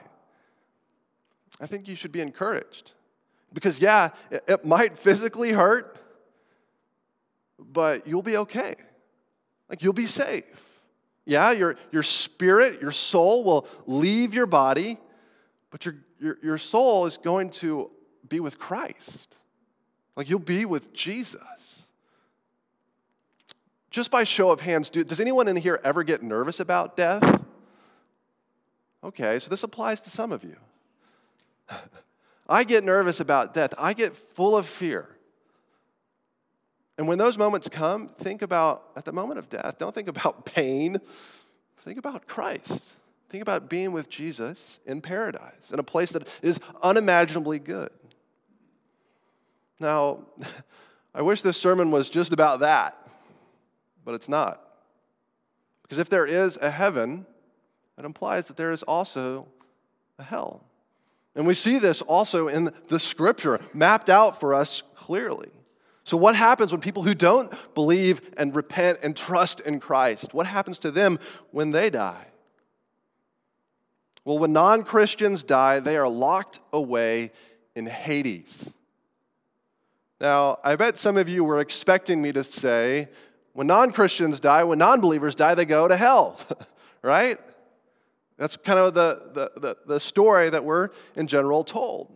I 1.63 1.67
think 1.67 1.89
you 1.89 1.97
should 1.97 2.13
be 2.13 2.21
encouraged. 2.21 2.93
Because, 3.55 3.81
yeah, 3.81 4.11
it, 4.31 4.67
might 4.67 4.99
physically 4.99 5.53
hurt, 5.53 5.97
but 7.59 8.07
you'll 8.07 8.21
be 8.21 8.37
okay. 8.37 8.75
Like, 9.71 9.83
you'll 9.83 9.95
be 9.95 10.03
safe. 10.03 10.83
Yeah, 11.25 11.53
your, 11.53 11.77
your 11.91 12.03
spirit, 12.03 12.83
your 12.83 12.93
soul 12.93 13.45
will 13.45 13.67
leave 13.87 14.35
your 14.35 14.47
body, 14.47 14.99
but 15.71 15.87
your, 15.87 15.95
your, 16.21 16.39
your 16.43 16.59
soul 16.59 17.07
is 17.07 17.17
going 17.17 17.49
to 17.51 17.91
be 18.29 18.41
with 18.41 18.59
Christ. 18.59 19.34
Like, 20.17 20.31
you'll 20.31 20.39
be 20.39 20.65
with 20.65 20.93
Jesus. 20.93 21.89
Just 23.91 24.11
by 24.11 24.25
show 24.25 24.51
of 24.51 24.61
hands, 24.61 24.91
do, 24.91 25.05
does 25.05 25.21
anyone 25.21 25.47
in 25.49 25.57
here 25.57 25.81
ever 25.85 26.03
get 26.03 26.23
nervous 26.23 26.61
about 26.61 26.97
death? 26.97 27.45
Okay, 29.03 29.39
so 29.39 29.51
this 29.51 29.63
applies 29.63 30.01
to 30.03 30.11
some 30.11 30.33
of 30.33 30.43
you. 30.43 30.57
I 32.49 32.65
get 32.65 32.85
nervous 32.85 33.21
about 33.21 33.55
death. 33.55 33.73
I 33.79 33.93
get 33.93 34.15
full 34.15 34.57
of 34.57 34.67
fear. 34.67 35.09
And 36.97 37.09
when 37.09 37.19
those 37.19 37.37
moments 37.37 37.69
come, 37.69 38.09
think 38.09 38.43
about, 38.43 38.85
at 38.97 39.05
the 39.05 39.13
moment 39.13 39.39
of 39.39 39.49
death, 39.49 39.79
don't 39.79 39.95
think 39.95 40.09
about 40.09 40.45
pain. 40.55 40.99
Think 41.81 41.99
about 41.99 42.27
Christ. 42.27 42.93
Think 43.29 43.43
about 43.43 43.69
being 43.69 43.93
with 43.93 44.09
Jesus 44.09 44.79
in 44.87 45.01
paradise, 45.01 45.73
in 45.73 45.79
a 45.79 45.83
place 45.83 46.13
that 46.13 46.29
is 46.41 46.61
unimaginably 46.83 47.59
good. 47.59 47.91
Now, 49.81 50.27
I 51.15 51.23
wish 51.23 51.43
this 51.43 51.57
sermon 51.57 51.91
was 51.91 52.11
just 52.11 52.33
about 52.33 52.61
that 52.61 52.99
but 54.05 54.15
it's 54.15 54.29
not. 54.29 54.61
Because 55.83 55.99
if 55.99 56.09
there 56.09 56.27
is 56.27 56.57
a 56.61 56.71
heaven, 56.71 57.27
it 57.99 58.05
implies 58.05 58.49
that 58.49 58.57
there 58.57 58.73
is 58.73 58.83
also 58.83 59.49
a 60.19 60.23
hell. 60.23 60.65
And 61.35 61.47
we 61.47 61.55
see 61.55 61.79
this 61.79 62.01
also 62.03 62.49
in 62.49 62.71
the 62.89 63.01
scripture 63.01 63.61
mapped 63.73 64.09
out 64.09 64.39
for 64.39 64.55
us 64.55 64.83
clearly. 64.95 65.51
So, 66.05 66.17
what 66.17 66.37
happens 66.37 66.71
when 66.71 66.83
people 66.83 67.03
who 67.03 67.15
don't 67.15 67.53
believe 67.75 68.21
and 68.37 68.55
repent 68.55 68.99
and 69.03 69.17
trust 69.17 69.61
in 69.61 69.81
Christ? 69.81 70.35
What 70.35 70.47
happens 70.47 70.79
to 70.81 70.91
them 70.91 71.19
when 71.51 71.71
they 71.71 71.89
die? 71.89 72.27
Well, 74.25 74.39
when 74.39 74.53
non 74.53 74.83
Christians 74.83 75.43
die, 75.43 75.81
they 75.81 75.97
are 75.97 76.09
locked 76.09 76.61
away 76.73 77.33
in 77.75 77.87
Hades. 77.87 78.71
Now, 80.25 80.59
I 80.65 80.75
bet 80.77 80.97
some 80.97 81.19
of 81.19 81.29
you 81.29 81.45
were 81.45 81.61
expecting 81.61 82.23
me 82.23 82.33
to 82.33 82.43
say 82.43 83.11
when 83.53 83.67
non 83.67 83.93
Christians 83.93 84.41
die, 84.41 84.65
when 84.65 84.79
non 84.79 85.03
believers 85.03 85.35
die, 85.35 85.55
they 85.55 85.67
go 85.67 85.87
to 85.87 85.95
hell, 85.99 86.41
right? 87.03 87.37
That's 88.39 88.57
kind 88.57 88.79
of 88.79 88.95
the, 88.95 89.31
the, 89.35 89.61
the, 89.61 89.77
the, 89.87 90.01
story 90.01 90.49
that 90.49 90.65
we're 90.65 90.89
in 91.15 91.27
general 91.27 91.63
told. 91.63 92.11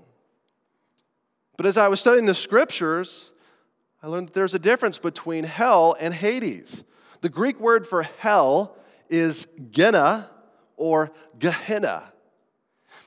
But 1.58 1.66
as 1.66 1.76
I 1.76 1.88
was 1.88 2.00
studying 2.00 2.24
the 2.24 2.34
scriptures, 2.34 3.30
I 4.02 4.06
learned 4.06 4.28
that 4.28 4.34
there's 4.34 4.54
a 4.54 4.58
difference 4.58 4.96
between 4.96 5.44
hell 5.44 5.94
and 6.00 6.14
Hades. 6.14 6.84
The 7.20 7.28
Greek 7.28 7.60
word 7.60 7.86
for 7.86 8.04
hell 8.04 8.74
is 9.10 9.46
Gehenna 9.70 10.30
or 10.78 11.12
Gehenna. 11.38 12.10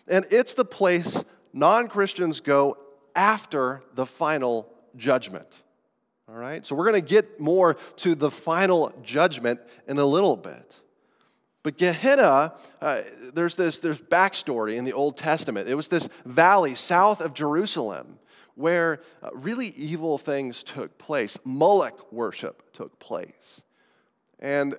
And 0.08 0.28
it's 0.30 0.54
the 0.54 0.64
place 0.64 1.26
non 1.54 1.88
Christians 1.88 2.40
go 2.40 2.78
after 3.16 3.82
the 3.96 4.06
final 4.06 4.72
judgment. 4.96 5.64
All 6.30 6.36
right? 6.36 6.66
So 6.66 6.76
we're 6.76 6.90
going 6.90 7.02
to 7.02 7.08
get 7.08 7.40
more 7.40 7.76
to 7.98 8.16
the 8.16 8.32
final 8.32 8.94
judgment 9.04 9.60
in 9.88 9.98
a 9.98 10.06
little 10.06 10.38
bit. 10.38 10.80
But 11.64 11.78
Gehenna, 11.78 12.54
uh, 12.82 13.02
there's 13.34 13.56
this 13.56 13.80
there's 13.80 14.00
backstory 14.00 14.78
in 14.78 14.86
the 14.86 14.94
Old 14.94 15.18
Testament. 15.18 15.70
It 15.70 15.76
was 15.76 15.90
this 15.90 16.10
valley 16.26 16.74
south 16.74 17.22
of 17.22 17.34
Jerusalem 17.34 18.18
where 18.56 19.02
uh, 19.22 19.30
really 19.34 19.68
evil 19.78 20.18
things 20.18 20.64
took 20.64 20.98
place. 20.98 21.38
Moloch 21.46 22.12
worship 22.12 22.74
took 22.74 23.00
place. 23.00 23.62
And 24.40 24.76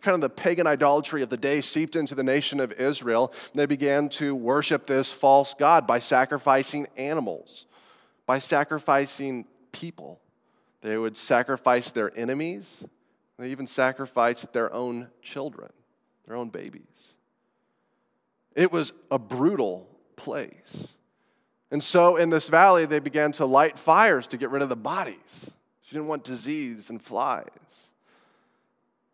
kind 0.00 0.16
of 0.16 0.20
the 0.20 0.28
pagan 0.28 0.66
idolatry 0.66 1.22
of 1.22 1.28
the 1.28 1.36
day 1.36 1.60
seeped 1.60 1.94
into 1.94 2.16
the 2.16 2.24
nation 2.24 2.58
of 2.58 2.72
Israel. 2.72 3.32
They 3.54 3.66
began 3.66 4.08
to 4.10 4.34
worship 4.34 4.86
this 4.86 5.12
false 5.12 5.54
god 5.54 5.86
by 5.86 6.00
sacrificing 6.00 6.88
animals, 6.96 7.66
by 8.26 8.40
sacrificing 8.40 9.46
people. 9.74 10.20
They 10.80 10.96
would 10.96 11.16
sacrifice 11.16 11.90
their 11.90 12.16
enemies. 12.16 12.84
They 13.38 13.50
even 13.50 13.66
sacrificed 13.66 14.52
their 14.54 14.72
own 14.72 15.08
children, 15.20 15.70
their 16.26 16.36
own 16.36 16.48
babies. 16.48 17.14
It 18.54 18.72
was 18.72 18.92
a 19.10 19.18
brutal 19.18 19.88
place. 20.16 20.94
And 21.70 21.82
so 21.82 22.16
in 22.16 22.30
this 22.30 22.48
valley, 22.48 22.86
they 22.86 23.00
began 23.00 23.32
to 23.32 23.46
light 23.46 23.78
fires 23.78 24.28
to 24.28 24.36
get 24.36 24.50
rid 24.50 24.62
of 24.62 24.68
the 24.68 24.76
bodies. 24.76 25.50
She 25.82 25.94
didn't 25.94 26.06
want 26.06 26.22
disease 26.22 26.88
and 26.88 27.02
flies. 27.02 27.90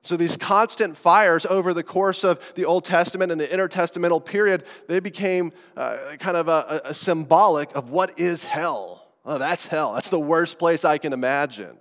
So 0.03 0.17
these 0.17 0.37
constant 0.37 0.97
fires 0.97 1.47
over 1.47 1.73
the 1.73 1.83
course 1.83 2.25
of 2.25 2.55
the 2.55 2.65
Old 2.65 2.85
Testament 2.85 3.33
and 3.33 3.41
the 3.41 3.47
intertestamental 3.47 4.25
period, 4.25 4.65
they 4.89 5.01
became 5.01 5.53
uh, 5.77 5.97
kind 6.19 6.37
of 6.37 6.49
a, 6.49 6.83
a 6.85 6.95
symbolic 6.95 7.75
of 7.75 7.91
what 7.91 8.19
is 8.19 8.45
hell. 8.45 9.00
Oh, 9.25 9.39
that's 9.39 9.67
hell. 9.67 9.93
That's 9.93 10.11
the 10.11 10.21
worst 10.21 10.59
place 10.59 10.85
I 10.85 10.99
can 10.99 11.13
imagine. 11.13 11.77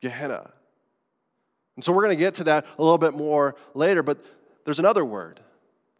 Gehenna. 0.00 0.50
And 1.76 1.84
so 1.84 1.92
we're 1.92 2.02
going 2.02 2.16
to 2.16 2.22
get 2.24 2.34
to 2.34 2.44
that 2.44 2.66
a 2.78 2.82
little 2.82 2.98
bit 2.98 3.14
more 3.14 3.54
later, 3.74 4.02
but 4.02 4.24
there's 4.64 4.78
another 4.78 5.04
word. 5.04 5.40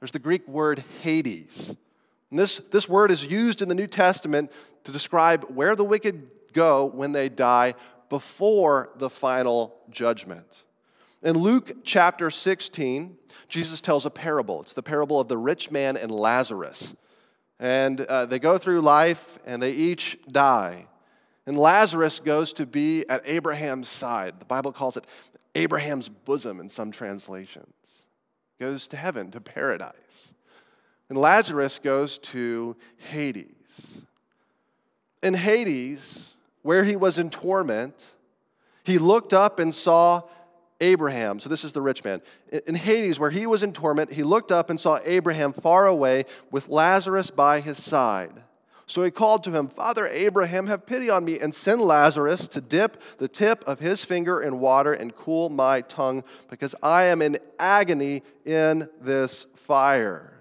There's 0.00 0.12
the 0.12 0.18
Greek 0.18 0.46
word 0.46 0.84
Hades. 1.02 1.74
And 2.30 2.38
this, 2.38 2.58
this 2.70 2.88
word 2.88 3.10
is 3.10 3.30
used 3.30 3.62
in 3.62 3.68
the 3.68 3.74
New 3.74 3.86
Testament 3.86 4.52
to 4.84 4.92
describe 4.92 5.44
where 5.44 5.74
the 5.74 5.84
wicked 5.84 6.30
go 6.52 6.86
when 6.86 7.12
they 7.12 7.28
die 7.28 7.74
before 8.08 8.90
the 8.96 9.10
final 9.10 9.76
judgment. 9.90 10.64
In 11.22 11.36
Luke 11.36 11.84
chapter 11.84 12.30
16, 12.30 13.16
Jesus 13.48 13.80
tells 13.80 14.06
a 14.06 14.10
parable. 14.10 14.60
It's 14.60 14.74
the 14.74 14.82
parable 14.82 15.20
of 15.20 15.28
the 15.28 15.38
rich 15.38 15.70
man 15.70 15.96
and 15.96 16.10
Lazarus. 16.10 16.94
And 17.60 18.00
uh, 18.02 18.26
they 18.26 18.38
go 18.38 18.58
through 18.58 18.82
life 18.82 19.38
and 19.44 19.62
they 19.62 19.72
each 19.72 20.18
die. 20.30 20.86
And 21.46 21.56
Lazarus 21.56 22.20
goes 22.20 22.52
to 22.54 22.66
be 22.66 23.08
at 23.08 23.22
Abraham's 23.24 23.88
side. 23.88 24.38
The 24.38 24.44
Bible 24.44 24.70
calls 24.70 24.96
it 24.96 25.04
Abraham's 25.54 26.08
bosom 26.08 26.60
in 26.60 26.68
some 26.68 26.90
translations. 26.90 28.04
Goes 28.60 28.86
to 28.88 28.96
heaven, 28.96 29.30
to 29.30 29.40
paradise. 29.40 30.34
And 31.08 31.18
Lazarus 31.18 31.78
goes 31.78 32.18
to 32.18 32.76
Hades. 33.10 34.02
In 35.22 35.34
Hades, 35.34 36.34
where 36.62 36.84
he 36.84 36.96
was 36.96 37.18
in 37.18 37.30
torment, 37.30 38.14
he 38.84 38.98
looked 38.98 39.32
up 39.32 39.58
and 39.58 39.74
saw 39.74 40.22
Abraham. 40.80 41.40
So 41.40 41.48
this 41.48 41.64
is 41.64 41.72
the 41.72 41.80
rich 41.80 42.04
man. 42.04 42.22
In 42.66 42.74
Hades, 42.74 43.18
where 43.18 43.30
he 43.30 43.46
was 43.46 43.62
in 43.62 43.72
torment, 43.72 44.12
he 44.12 44.22
looked 44.22 44.52
up 44.52 44.70
and 44.70 44.78
saw 44.78 44.98
Abraham 45.04 45.52
far 45.52 45.86
away 45.86 46.24
with 46.50 46.68
Lazarus 46.68 47.30
by 47.30 47.60
his 47.60 47.82
side. 47.82 48.42
So 48.86 49.02
he 49.02 49.10
called 49.10 49.44
to 49.44 49.52
him, 49.52 49.68
Father 49.68 50.06
Abraham, 50.06 50.66
have 50.66 50.86
pity 50.86 51.10
on 51.10 51.24
me 51.24 51.38
and 51.38 51.54
send 51.54 51.82
Lazarus 51.82 52.48
to 52.48 52.60
dip 52.62 53.02
the 53.18 53.28
tip 53.28 53.62
of 53.66 53.80
his 53.80 54.02
finger 54.02 54.40
in 54.40 54.60
water 54.60 54.94
and 54.94 55.14
cool 55.14 55.50
my 55.50 55.82
tongue, 55.82 56.24
because 56.48 56.74
I 56.82 57.04
am 57.04 57.20
in 57.20 57.38
agony 57.58 58.22
in 58.46 58.88
this 59.00 59.46
fire. 59.56 60.32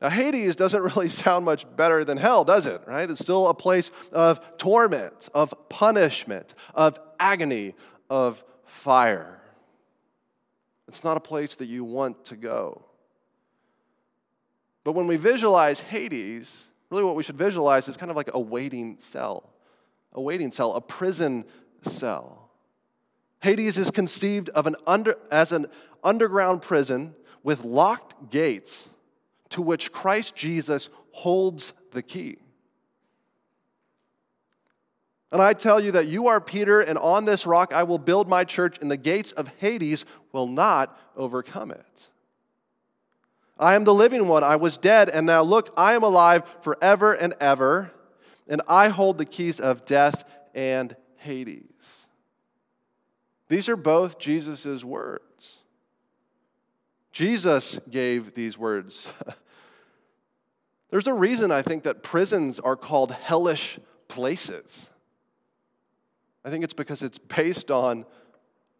Now, 0.00 0.10
Hades 0.10 0.54
doesn't 0.54 0.80
really 0.94 1.08
sound 1.08 1.44
much 1.44 1.66
better 1.74 2.04
than 2.04 2.18
hell, 2.18 2.44
does 2.44 2.66
it? 2.66 2.80
Right? 2.86 3.10
It's 3.10 3.20
still 3.20 3.48
a 3.48 3.54
place 3.54 3.90
of 4.12 4.58
torment, 4.58 5.28
of 5.34 5.54
punishment, 5.68 6.54
of 6.72 7.00
agony, 7.18 7.74
of 8.08 8.44
fire. 8.66 9.40
It's 10.88 11.02
not 11.02 11.16
a 11.16 11.20
place 11.20 11.54
that 11.56 11.66
you 11.66 11.84
want 11.84 12.26
to 12.26 12.36
go. 12.36 12.84
But 14.84 14.92
when 14.92 15.06
we 15.06 15.16
visualize 15.16 15.80
Hades, 15.80 16.68
really 16.90 17.02
what 17.02 17.16
we 17.16 17.22
should 17.22 17.36
visualize 17.36 17.88
is 17.88 17.96
kind 17.96 18.10
of 18.10 18.16
like 18.16 18.30
a 18.34 18.40
waiting 18.40 18.96
cell, 18.98 19.50
a 20.12 20.20
waiting 20.20 20.52
cell, 20.52 20.74
a 20.74 20.80
prison 20.80 21.44
cell. 21.82 22.50
Hades 23.40 23.78
is 23.78 23.90
conceived 23.90 24.48
of 24.50 24.66
an 24.66 24.76
under, 24.86 25.16
as 25.30 25.50
an 25.52 25.66
underground 26.04 26.62
prison 26.62 27.14
with 27.42 27.64
locked 27.64 28.30
gates 28.30 28.88
to 29.50 29.62
which 29.62 29.92
Christ 29.92 30.36
Jesus 30.36 30.88
holds 31.12 31.72
the 31.92 32.02
key. 32.02 32.38
And 35.32 35.42
I 35.42 35.52
tell 35.54 35.80
you 35.80 35.90
that 35.92 36.06
you 36.06 36.28
are 36.28 36.40
Peter, 36.40 36.80
and 36.80 36.98
on 36.98 37.24
this 37.24 37.46
rock 37.46 37.74
I 37.74 37.82
will 37.82 37.98
build 37.98 38.28
my 38.28 38.44
church, 38.44 38.78
and 38.80 38.90
the 38.90 38.96
gates 38.96 39.32
of 39.32 39.48
Hades 39.58 40.04
will 40.32 40.46
not 40.46 40.98
overcome 41.16 41.70
it. 41.70 42.10
I 43.58 43.74
am 43.74 43.84
the 43.84 43.94
living 43.94 44.28
one. 44.28 44.44
I 44.44 44.56
was 44.56 44.76
dead, 44.76 45.08
and 45.08 45.26
now 45.26 45.42
look, 45.42 45.72
I 45.76 45.94
am 45.94 46.02
alive 46.02 46.56
forever 46.60 47.12
and 47.14 47.34
ever, 47.40 47.90
and 48.46 48.62
I 48.68 48.88
hold 48.88 49.18
the 49.18 49.24
keys 49.24 49.60
of 49.60 49.84
death 49.84 50.24
and 50.54 50.94
Hades. 51.16 52.06
These 53.48 53.68
are 53.68 53.76
both 53.76 54.18
Jesus' 54.18 54.84
words. 54.84 55.58
Jesus 57.12 57.80
gave 57.90 58.34
these 58.34 58.58
words. 58.58 59.08
There's 60.90 61.06
a 61.06 61.14
reason 61.14 61.50
I 61.50 61.62
think 61.62 61.84
that 61.84 62.02
prisons 62.02 62.60
are 62.60 62.76
called 62.76 63.12
hellish 63.12 63.78
places. 64.08 64.90
I 66.46 66.50
think 66.50 66.62
it's 66.62 66.72
because 66.72 67.02
it's 67.02 67.18
based 67.18 67.72
on 67.72 68.06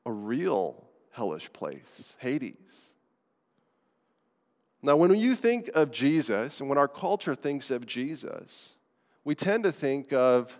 a 0.06 0.12
real 0.12 0.86
hellish 1.10 1.52
place, 1.52 2.16
Hades. 2.20 2.92
Now, 4.82 4.96
when 4.96 5.12
you 5.16 5.34
think 5.34 5.70
of 5.74 5.90
Jesus, 5.90 6.60
and 6.60 6.68
when 6.68 6.78
our 6.78 6.86
culture 6.86 7.34
thinks 7.34 7.72
of 7.72 7.84
Jesus, 7.84 8.76
we 9.24 9.34
tend 9.34 9.64
to 9.64 9.72
think 9.72 10.12
of 10.12 10.56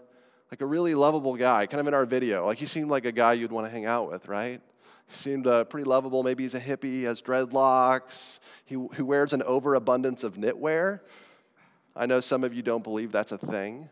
like 0.51 0.61
a 0.61 0.67
really 0.67 0.97
lovable 0.97 1.37
guy, 1.37 1.67
kind 1.67 1.81
of 1.81 1.87
in 1.87 1.95
our 1.95 2.07
video. 2.07 2.45
Like 2.45 2.59
he 2.59 2.67
seemed 2.67 2.91
like 2.91 3.05
a 3.05 3.13
guy 3.13 3.35
you'd 3.35 3.53
want 3.53 3.69
to 3.69 3.71
hang 3.71 3.87
out 3.87 4.11
with, 4.11 4.27
right? 4.27 4.61
He 5.07 5.15
seemed 5.15 5.47
uh, 5.47 5.63
pretty 5.63 5.85
lovable. 5.85 6.25
Maybe 6.25 6.43
he's 6.43 6.55
a 6.55 6.61
hippie, 6.61 7.05
has 7.05 7.23
dreadlocks, 7.23 8.41
he, 8.65 8.75
he 8.97 9.03
wears 9.03 9.33
an 9.33 9.45
overabundance 9.45 10.25
of 10.25 10.35
knitwear. 10.35 11.01
I 11.95 12.07
know 12.07 12.21
some 12.21 12.43
of 12.43 12.53
you 12.53 12.63
don't 12.63 12.83
believe 12.83 13.13
that's 13.13 13.31
a 13.31 13.39
thing. 13.39 13.91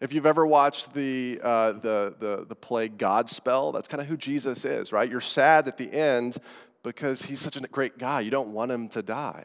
If 0.00 0.12
you've 0.12 0.26
ever 0.26 0.46
watched 0.46 0.92
the, 0.92 1.40
uh, 1.42 1.72
the, 1.72 2.14
the, 2.18 2.46
the 2.46 2.54
play 2.54 2.88
Godspell, 2.88 3.72
that's 3.72 3.88
kind 3.88 4.00
of 4.00 4.06
who 4.06 4.16
Jesus 4.16 4.64
is, 4.66 4.92
right? 4.92 5.10
You're 5.10 5.22
sad 5.22 5.68
at 5.68 5.78
the 5.78 5.90
end 5.90 6.36
because 6.82 7.22
he's 7.22 7.40
such 7.40 7.56
a 7.56 7.60
great 7.60 7.96
guy. 7.98 8.20
You 8.20 8.30
don't 8.30 8.52
want 8.52 8.70
him 8.70 8.88
to 8.90 9.02
die. 9.02 9.44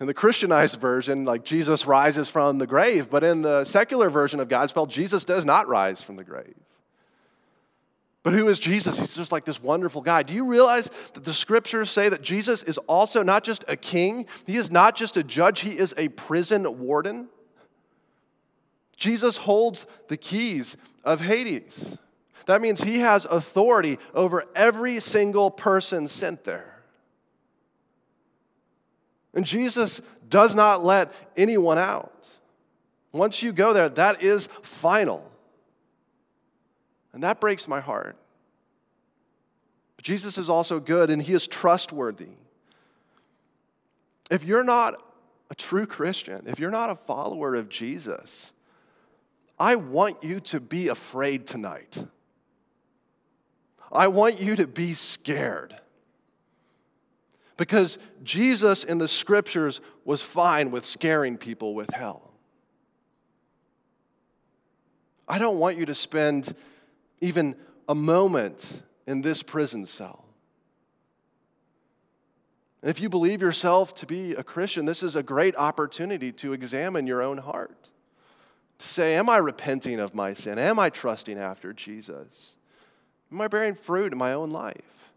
In 0.00 0.06
the 0.06 0.14
Christianized 0.14 0.80
version, 0.80 1.24
like 1.24 1.44
Jesus 1.44 1.86
rises 1.86 2.28
from 2.28 2.58
the 2.58 2.66
grave, 2.66 3.10
but 3.10 3.24
in 3.24 3.42
the 3.42 3.64
secular 3.64 4.10
version 4.10 4.38
of 4.38 4.48
Godspell, 4.48 4.88
Jesus 4.88 5.24
does 5.24 5.44
not 5.44 5.66
rise 5.66 6.02
from 6.02 6.16
the 6.16 6.24
grave. 6.24 6.54
But 8.22 8.34
who 8.34 8.48
is 8.48 8.58
Jesus? 8.58 9.00
He's 9.00 9.16
just 9.16 9.32
like 9.32 9.46
this 9.46 9.62
wonderful 9.62 10.02
guy. 10.02 10.22
Do 10.22 10.34
you 10.34 10.44
realize 10.44 10.90
that 11.14 11.24
the 11.24 11.32
scriptures 11.32 11.88
say 11.88 12.10
that 12.10 12.20
Jesus 12.20 12.62
is 12.62 12.76
also 12.86 13.22
not 13.22 13.42
just 13.42 13.64
a 13.66 13.76
king, 13.76 14.26
he 14.46 14.56
is 14.56 14.70
not 14.70 14.94
just 14.94 15.16
a 15.16 15.24
judge, 15.24 15.60
he 15.60 15.70
is 15.70 15.94
a 15.96 16.08
prison 16.08 16.78
warden? 16.78 17.28
Jesus 18.98 19.36
holds 19.36 19.86
the 20.08 20.16
keys 20.16 20.76
of 21.04 21.20
Hades. 21.20 21.96
That 22.46 22.60
means 22.60 22.82
he 22.82 22.98
has 22.98 23.24
authority 23.26 23.98
over 24.12 24.44
every 24.56 24.98
single 24.98 25.52
person 25.52 26.08
sent 26.08 26.42
there. 26.42 26.82
And 29.34 29.46
Jesus 29.46 30.02
does 30.28 30.56
not 30.56 30.84
let 30.84 31.12
anyone 31.36 31.78
out. 31.78 32.28
Once 33.12 33.40
you 33.40 33.52
go 33.52 33.72
there, 33.72 33.88
that 33.88 34.22
is 34.22 34.48
final. 34.62 35.30
And 37.12 37.22
that 37.22 37.40
breaks 37.40 37.68
my 37.68 37.80
heart. 37.80 38.16
But 39.94 40.04
Jesus 40.04 40.38
is 40.38 40.50
also 40.50 40.80
good 40.80 41.08
and 41.10 41.22
he 41.22 41.34
is 41.34 41.46
trustworthy. 41.46 42.32
If 44.28 44.42
you're 44.42 44.64
not 44.64 45.00
a 45.50 45.54
true 45.54 45.86
Christian, 45.86 46.42
if 46.46 46.58
you're 46.58 46.70
not 46.70 46.90
a 46.90 46.96
follower 46.96 47.54
of 47.54 47.68
Jesus, 47.68 48.52
I 49.58 49.76
want 49.76 50.22
you 50.22 50.40
to 50.40 50.60
be 50.60 50.88
afraid 50.88 51.46
tonight. 51.46 52.04
I 53.92 54.08
want 54.08 54.40
you 54.40 54.56
to 54.56 54.66
be 54.66 54.92
scared. 54.92 55.74
Because 57.56 57.98
Jesus 58.22 58.84
in 58.84 58.98
the 58.98 59.08
scriptures 59.08 59.80
was 60.04 60.22
fine 60.22 60.70
with 60.70 60.86
scaring 60.86 61.36
people 61.36 61.74
with 61.74 61.90
hell. 61.90 62.30
I 65.28 65.38
don't 65.38 65.58
want 65.58 65.76
you 65.76 65.86
to 65.86 65.94
spend 65.94 66.54
even 67.20 67.56
a 67.88 67.94
moment 67.94 68.82
in 69.06 69.22
this 69.22 69.42
prison 69.42 69.86
cell. 69.86 70.24
If 72.82 73.00
you 73.00 73.08
believe 73.08 73.42
yourself 73.42 73.94
to 73.96 74.06
be 74.06 74.34
a 74.34 74.44
Christian, 74.44 74.84
this 74.84 75.02
is 75.02 75.16
a 75.16 75.22
great 75.22 75.56
opportunity 75.56 76.30
to 76.32 76.52
examine 76.52 77.08
your 77.08 77.22
own 77.22 77.38
heart. 77.38 77.90
Say, 78.78 79.16
Am 79.16 79.28
I 79.28 79.38
repenting 79.38 80.00
of 80.00 80.14
my 80.14 80.34
sin? 80.34 80.58
Am 80.58 80.78
I 80.78 80.90
trusting 80.90 81.38
after 81.38 81.72
Jesus? 81.72 82.56
Am 83.32 83.40
I 83.40 83.48
bearing 83.48 83.74
fruit 83.74 84.12
in 84.12 84.18
my 84.18 84.32
own 84.32 84.50
life? 84.50 85.12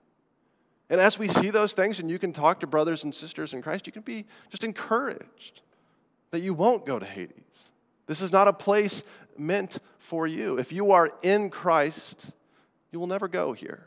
And 0.90 1.00
as 1.00 1.18
we 1.18 1.30
see 1.30 1.52
those 1.52 1.74
things, 1.74 2.00
and 2.00 2.10
you 2.10 2.20
can 2.20 2.34
talk 2.34 2.60
to 2.60 2.68
brothers 2.68 3.06
and 3.06 3.16
sisters 3.16 3.54
in 3.54 3.62
Christ, 3.62 3.88
you 3.88 3.94
can 3.94 4.02
be 4.02 4.26
just 4.50 4.64
encouraged 4.64 5.62
that 6.32 6.42
you 6.42 6.54
won't 6.54 6.86
go 6.86 7.00
to 7.00 7.06
Hades. 7.06 7.72
This 8.08 8.22
is 8.22 8.34
not 8.34 8.50
a 8.50 8.54
place 8.54 9.04
meant 9.38 9.80
for 10.00 10.28
you. 10.28 10.58
If 10.58 10.74
you 10.74 10.92
are 10.92 11.10
in 11.24 11.50
Christ, 11.50 12.32
you 12.92 13.00
will 13.00 13.08
never 13.08 13.30
go 13.30 13.54
here. 13.54 13.86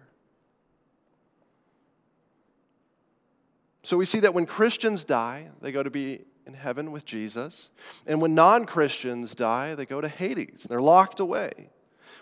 So 3.83 3.99
we 3.99 4.07
see 4.07 4.21
that 4.21 4.33
when 4.33 4.47
Christians 4.47 5.05
die, 5.05 5.51
they 5.61 5.73
go 5.73 5.83
to 5.83 5.91
be 5.91 6.23
in 6.47 6.55
heaven 6.55 6.93
with 6.93 7.05
Jesus. 7.05 7.71
And 8.07 8.21
when 8.21 8.35
non 8.35 8.65
Christians 8.67 9.35
die, 9.35 9.75
they 9.75 9.87
go 9.87 10.01
to 10.01 10.09
Hades. 10.09 10.67
They're 10.69 10.81
locked 10.81 11.21
away. 11.21 11.71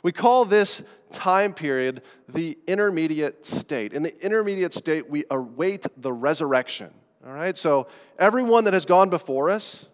We 0.02 0.12
call 0.12 0.44
this 0.44 0.82
time 1.12 1.54
period 1.54 2.02
the 2.28 2.58
intermediate 2.66 3.46
state. 3.46 3.92
In 3.92 4.02
the 4.02 4.24
intermediate 4.24 4.74
state, 4.74 5.08
we 5.08 5.24
await 5.30 5.86
the 5.96 6.12
resurrection. 6.12 6.92
All 7.24 7.32
right? 7.32 7.56
So 7.56 7.86
everyone 8.18 8.64
that 8.64 8.74
has 8.74 8.84
gone 8.84 9.10
before 9.10 9.50
us, 9.50 9.86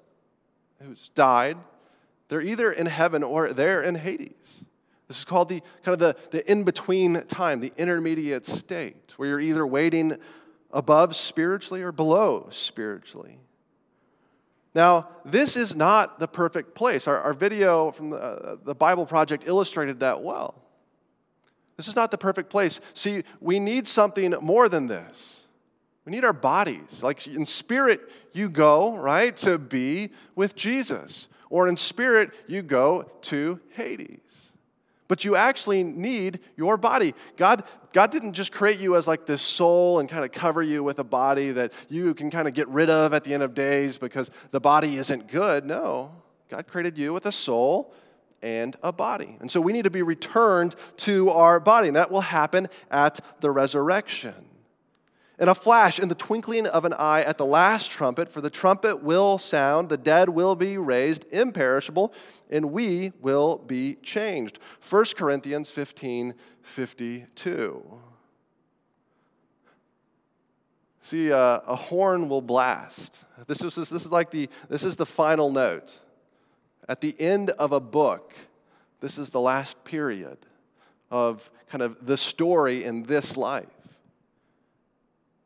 who's 0.82 1.10
died, 1.10 1.58
they're 2.28 2.40
either 2.40 2.72
in 2.72 2.86
heaven 2.86 3.22
or 3.22 3.52
they're 3.52 3.82
in 3.82 3.96
Hades. 3.96 4.64
This 5.08 5.18
is 5.18 5.24
called 5.24 5.48
the 5.48 5.62
kind 5.82 5.94
of 5.94 5.98
the, 5.98 6.16
the 6.30 6.50
in-between 6.50 7.24
time, 7.26 7.60
the 7.60 7.72
intermediate 7.76 8.44
state, 8.44 9.14
where 9.16 9.28
you're 9.30 9.40
either 9.40 9.66
waiting 9.66 10.16
above 10.70 11.16
spiritually 11.16 11.82
or 11.82 11.92
below 11.92 12.48
spiritually. 12.50 13.40
Now, 14.74 15.08
this 15.24 15.56
is 15.56 15.74
not 15.74 16.20
the 16.20 16.28
perfect 16.28 16.74
place. 16.74 17.08
Our, 17.08 17.18
our 17.18 17.32
video 17.32 17.90
from 17.90 18.10
the, 18.10 18.16
uh, 18.16 18.56
the 18.62 18.74
Bible 18.74 19.06
Project 19.06 19.44
illustrated 19.46 20.00
that 20.00 20.22
well. 20.22 20.54
This 21.76 21.88
is 21.88 21.96
not 21.96 22.10
the 22.10 22.18
perfect 22.18 22.50
place. 22.50 22.80
See, 22.92 23.22
we 23.40 23.60
need 23.60 23.86
something 23.86 24.34
more 24.40 24.68
than 24.68 24.88
this. 24.88 25.44
We 26.04 26.12
need 26.12 26.24
our 26.24 26.32
bodies. 26.32 27.02
Like 27.02 27.26
in 27.26 27.46
spirit, 27.46 28.00
you 28.32 28.48
go, 28.48 28.96
right, 28.96 29.36
to 29.38 29.58
be 29.58 30.10
with 30.34 30.56
Jesus 30.56 31.28
or 31.50 31.68
in 31.68 31.76
spirit, 31.76 32.30
you 32.46 32.62
go 32.62 33.10
to 33.22 33.60
Hades. 33.70 34.47
But 35.08 35.24
you 35.24 35.34
actually 35.36 35.82
need 35.82 36.40
your 36.56 36.76
body. 36.76 37.14
God, 37.36 37.64
God 37.92 38.10
didn't 38.10 38.34
just 38.34 38.52
create 38.52 38.78
you 38.78 38.94
as 38.94 39.06
like 39.06 39.24
this 39.26 39.40
soul 39.40 39.98
and 39.98 40.08
kind 40.08 40.22
of 40.22 40.30
cover 40.30 40.62
you 40.62 40.84
with 40.84 40.98
a 40.98 41.04
body 41.04 41.50
that 41.52 41.72
you 41.88 42.14
can 42.14 42.30
kind 42.30 42.46
of 42.46 42.54
get 42.54 42.68
rid 42.68 42.90
of 42.90 43.14
at 43.14 43.24
the 43.24 43.32
end 43.32 43.42
of 43.42 43.54
days 43.54 43.96
because 43.96 44.30
the 44.50 44.60
body 44.60 44.96
isn't 44.96 45.28
good. 45.28 45.64
No, 45.64 46.12
God 46.50 46.66
created 46.66 46.98
you 46.98 47.12
with 47.14 47.26
a 47.26 47.32
soul 47.32 47.94
and 48.42 48.76
a 48.82 48.92
body. 48.92 49.36
And 49.40 49.50
so 49.50 49.60
we 49.60 49.72
need 49.72 49.84
to 49.84 49.90
be 49.90 50.02
returned 50.02 50.74
to 50.98 51.30
our 51.30 51.58
body, 51.58 51.88
and 51.88 51.96
that 51.96 52.10
will 52.10 52.20
happen 52.20 52.68
at 52.90 53.18
the 53.40 53.50
resurrection 53.50 54.34
in 55.38 55.48
a 55.48 55.54
flash, 55.54 56.00
in 56.00 56.08
the 56.08 56.14
twinkling 56.14 56.66
of 56.66 56.84
an 56.84 56.92
eye, 56.94 57.22
at 57.22 57.38
the 57.38 57.46
last 57.46 57.90
trumpet, 57.90 58.28
for 58.28 58.40
the 58.40 58.50
trumpet 58.50 59.02
will 59.02 59.38
sound, 59.38 59.88
the 59.88 59.96
dead 59.96 60.28
will 60.28 60.56
be 60.56 60.76
raised 60.76 61.24
imperishable, 61.32 62.12
and 62.50 62.72
we 62.72 63.12
will 63.20 63.58
be 63.58 63.96
changed. 64.02 64.58
1 64.88 65.04
Corinthians 65.16 65.70
15 65.70 66.34
52. 66.62 68.00
See, 71.00 71.32
uh, 71.32 71.60
a 71.66 71.74
horn 71.74 72.28
will 72.28 72.42
blast. 72.42 73.24
This 73.46 73.62
is, 73.62 73.76
this 73.76 73.92
is 73.92 74.12
like 74.12 74.30
the, 74.30 74.50
this 74.68 74.84
is 74.84 74.96
the 74.96 75.06
final 75.06 75.50
note. 75.50 76.00
At 76.86 77.00
the 77.00 77.14
end 77.18 77.50
of 77.50 77.72
a 77.72 77.80
book, 77.80 78.34
this 79.00 79.16
is 79.16 79.30
the 79.30 79.40
last 79.40 79.82
period 79.84 80.38
of 81.10 81.50
kind 81.70 81.80
of 81.80 82.04
the 82.06 82.16
story 82.16 82.84
in 82.84 83.04
this 83.04 83.36
life. 83.36 83.77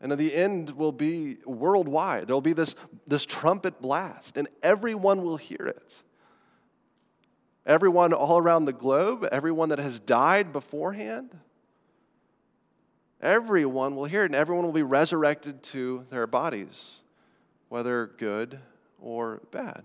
And 0.03 0.11
at 0.11 0.19
the 0.19 0.35
end 0.35 0.71
will 0.71 0.93
be 0.93 1.37
worldwide. 1.47 2.27
There'll 2.27 2.41
be 2.41 2.53
this, 2.53 2.75
this 3.07 3.25
trumpet 3.25 3.81
blast, 3.81 4.37
and 4.37 4.49
everyone 4.63 5.23
will 5.23 5.37
hear 5.37 5.65
it. 5.65 6.03
Everyone 7.65 8.13
all 8.13 8.39
around 8.39 8.65
the 8.65 8.73
globe, 8.73 9.25
everyone 9.31 9.69
that 9.69 9.79
has 9.79 10.01
died 10.01 10.53
beforehand, 10.53 11.39
everyone 13.21 13.95
will 13.95 14.07
hear 14.07 14.23
it, 14.23 14.27
and 14.27 14.35
everyone 14.35 14.65
will 14.65 14.73
be 14.73 14.83
resurrected 14.83 15.63
to 15.63 16.05
their 16.11 16.27
bodies, 16.27 17.01
whether 17.69 18.09
good 18.19 18.59
or 19.01 19.41
bad. 19.53 19.85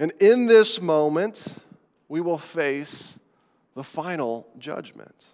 And 0.00 0.10
in 0.20 0.46
this 0.46 0.82
moment, 0.82 1.46
we 2.08 2.20
will 2.20 2.38
face 2.38 3.16
the 3.76 3.84
final 3.84 4.48
judgment. 4.58 5.26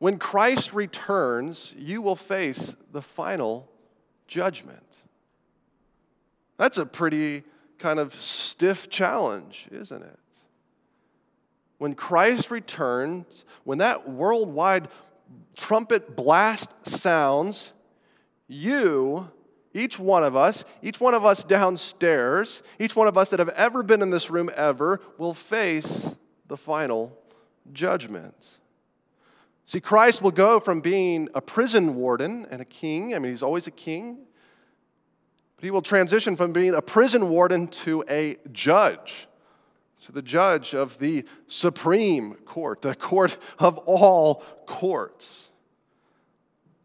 When 0.00 0.18
Christ 0.18 0.72
returns, 0.72 1.74
you 1.78 2.00
will 2.00 2.16
face 2.16 2.74
the 2.90 3.02
final 3.02 3.70
judgment. 4.26 5.04
That's 6.56 6.78
a 6.78 6.86
pretty 6.86 7.44
kind 7.78 7.98
of 7.98 8.14
stiff 8.14 8.88
challenge, 8.88 9.68
isn't 9.70 10.02
it? 10.02 10.18
When 11.76 11.94
Christ 11.94 12.50
returns, 12.50 13.44
when 13.64 13.78
that 13.78 14.08
worldwide 14.08 14.88
trumpet 15.54 16.16
blast 16.16 16.70
sounds, 16.86 17.74
you, 18.48 19.30
each 19.74 19.98
one 19.98 20.24
of 20.24 20.34
us, 20.34 20.64
each 20.80 20.98
one 20.98 21.12
of 21.12 21.26
us 21.26 21.44
downstairs, 21.44 22.62
each 22.78 22.96
one 22.96 23.06
of 23.06 23.18
us 23.18 23.28
that 23.30 23.38
have 23.38 23.50
ever 23.50 23.82
been 23.82 24.00
in 24.00 24.08
this 24.08 24.30
room 24.30 24.50
ever, 24.56 24.98
will 25.18 25.34
face 25.34 26.16
the 26.48 26.56
final 26.56 27.18
judgment. 27.74 28.59
See, 29.70 29.80
Christ 29.80 30.20
will 30.20 30.32
go 30.32 30.58
from 30.58 30.80
being 30.80 31.28
a 31.32 31.40
prison 31.40 31.94
warden 31.94 32.44
and 32.50 32.60
a 32.60 32.64
king, 32.64 33.14
I 33.14 33.20
mean, 33.20 33.30
he's 33.30 33.40
always 33.40 33.68
a 33.68 33.70
king, 33.70 34.26
but 35.54 35.64
he 35.64 35.70
will 35.70 35.80
transition 35.80 36.34
from 36.34 36.52
being 36.52 36.74
a 36.74 36.82
prison 36.82 37.28
warden 37.28 37.68
to 37.68 38.02
a 38.10 38.36
judge, 38.50 39.28
to 40.06 40.10
the 40.10 40.22
judge 40.22 40.74
of 40.74 40.98
the 40.98 41.24
supreme 41.46 42.34
court, 42.44 42.82
the 42.82 42.96
court 42.96 43.38
of 43.60 43.78
all 43.86 44.42
courts. 44.66 45.52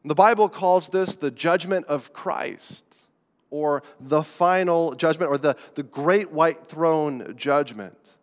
The 0.04 0.13
Bible 0.13 0.48
calls 0.48 0.89
this 0.89 1.15
the 1.15 1.32
judgment 1.32 1.88
of 1.88 2.13
Christ, 2.13 3.08
or 3.50 3.82
the 4.00 4.21
final 4.21 4.93
judgment, 4.93 5.32
or 5.32 5.39
the, 5.39 5.58
the 5.74 5.82
great 5.82 6.32
white 6.32 6.67
throne 6.67 7.34
judgment. 7.36 8.14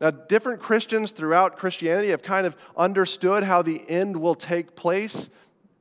Now, 0.00 0.10
different 0.10 0.60
Christians 0.60 1.10
throughout 1.10 1.56
Christianity 1.56 2.08
have 2.08 2.22
kind 2.22 2.46
of 2.46 2.56
understood 2.76 3.42
how 3.42 3.62
the 3.62 3.82
end 3.88 4.16
will 4.16 4.36
take 4.36 4.76
place 4.76 5.28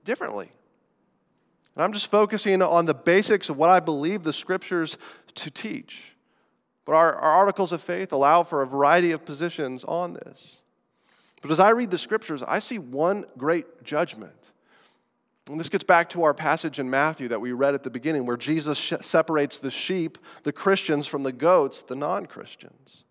differently. 0.03 0.51
And 1.75 1.83
I'm 1.83 1.93
just 1.93 2.09
focusing 2.09 2.61
on 2.63 2.87
the 2.87 2.95
basics 2.95 3.49
of 3.49 3.57
what 3.57 3.69
I 3.69 3.79
believe 3.79 4.23
the 4.23 4.33
scriptures 4.33 4.97
to 5.35 5.51
teach. 5.51 6.15
But 6.85 6.95
our, 6.95 7.13
our 7.13 7.31
articles 7.31 7.71
of 7.71 7.81
faith 7.81 8.11
allow 8.11 8.41
for 8.41 8.63
a 8.63 8.67
variety 8.67 9.11
of 9.11 9.25
positions 9.25 9.83
on 9.83 10.13
this. 10.13 10.63
But 11.43 11.51
as 11.51 11.59
I 11.59 11.69
read 11.69 11.91
the 11.91 11.97
scriptures, 11.99 12.41
I 12.41 12.59
see 12.59 12.79
one 12.79 13.25
great 13.37 13.83
judgment. 13.83 14.51
And 15.49 15.59
this 15.59 15.69
gets 15.69 15.83
back 15.83 16.09
to 16.09 16.23
our 16.23 16.33
passage 16.33 16.79
in 16.79 16.89
Matthew 16.89 17.27
that 17.27 17.39
we 17.39 17.51
read 17.51 17.75
at 17.75 17.83
the 17.83 17.89
beginning, 17.89 18.25
where 18.25 18.37
Jesus 18.37 18.79
separates 18.79 19.59
the 19.59 19.71
sheep, 19.71 20.17
the 20.43 20.51
Christians, 20.51 21.05
from 21.05 21.23
the 21.23 21.31
goats, 21.31 21.83
the 21.83 21.95
non 21.95 22.25
Christians. 22.25 23.05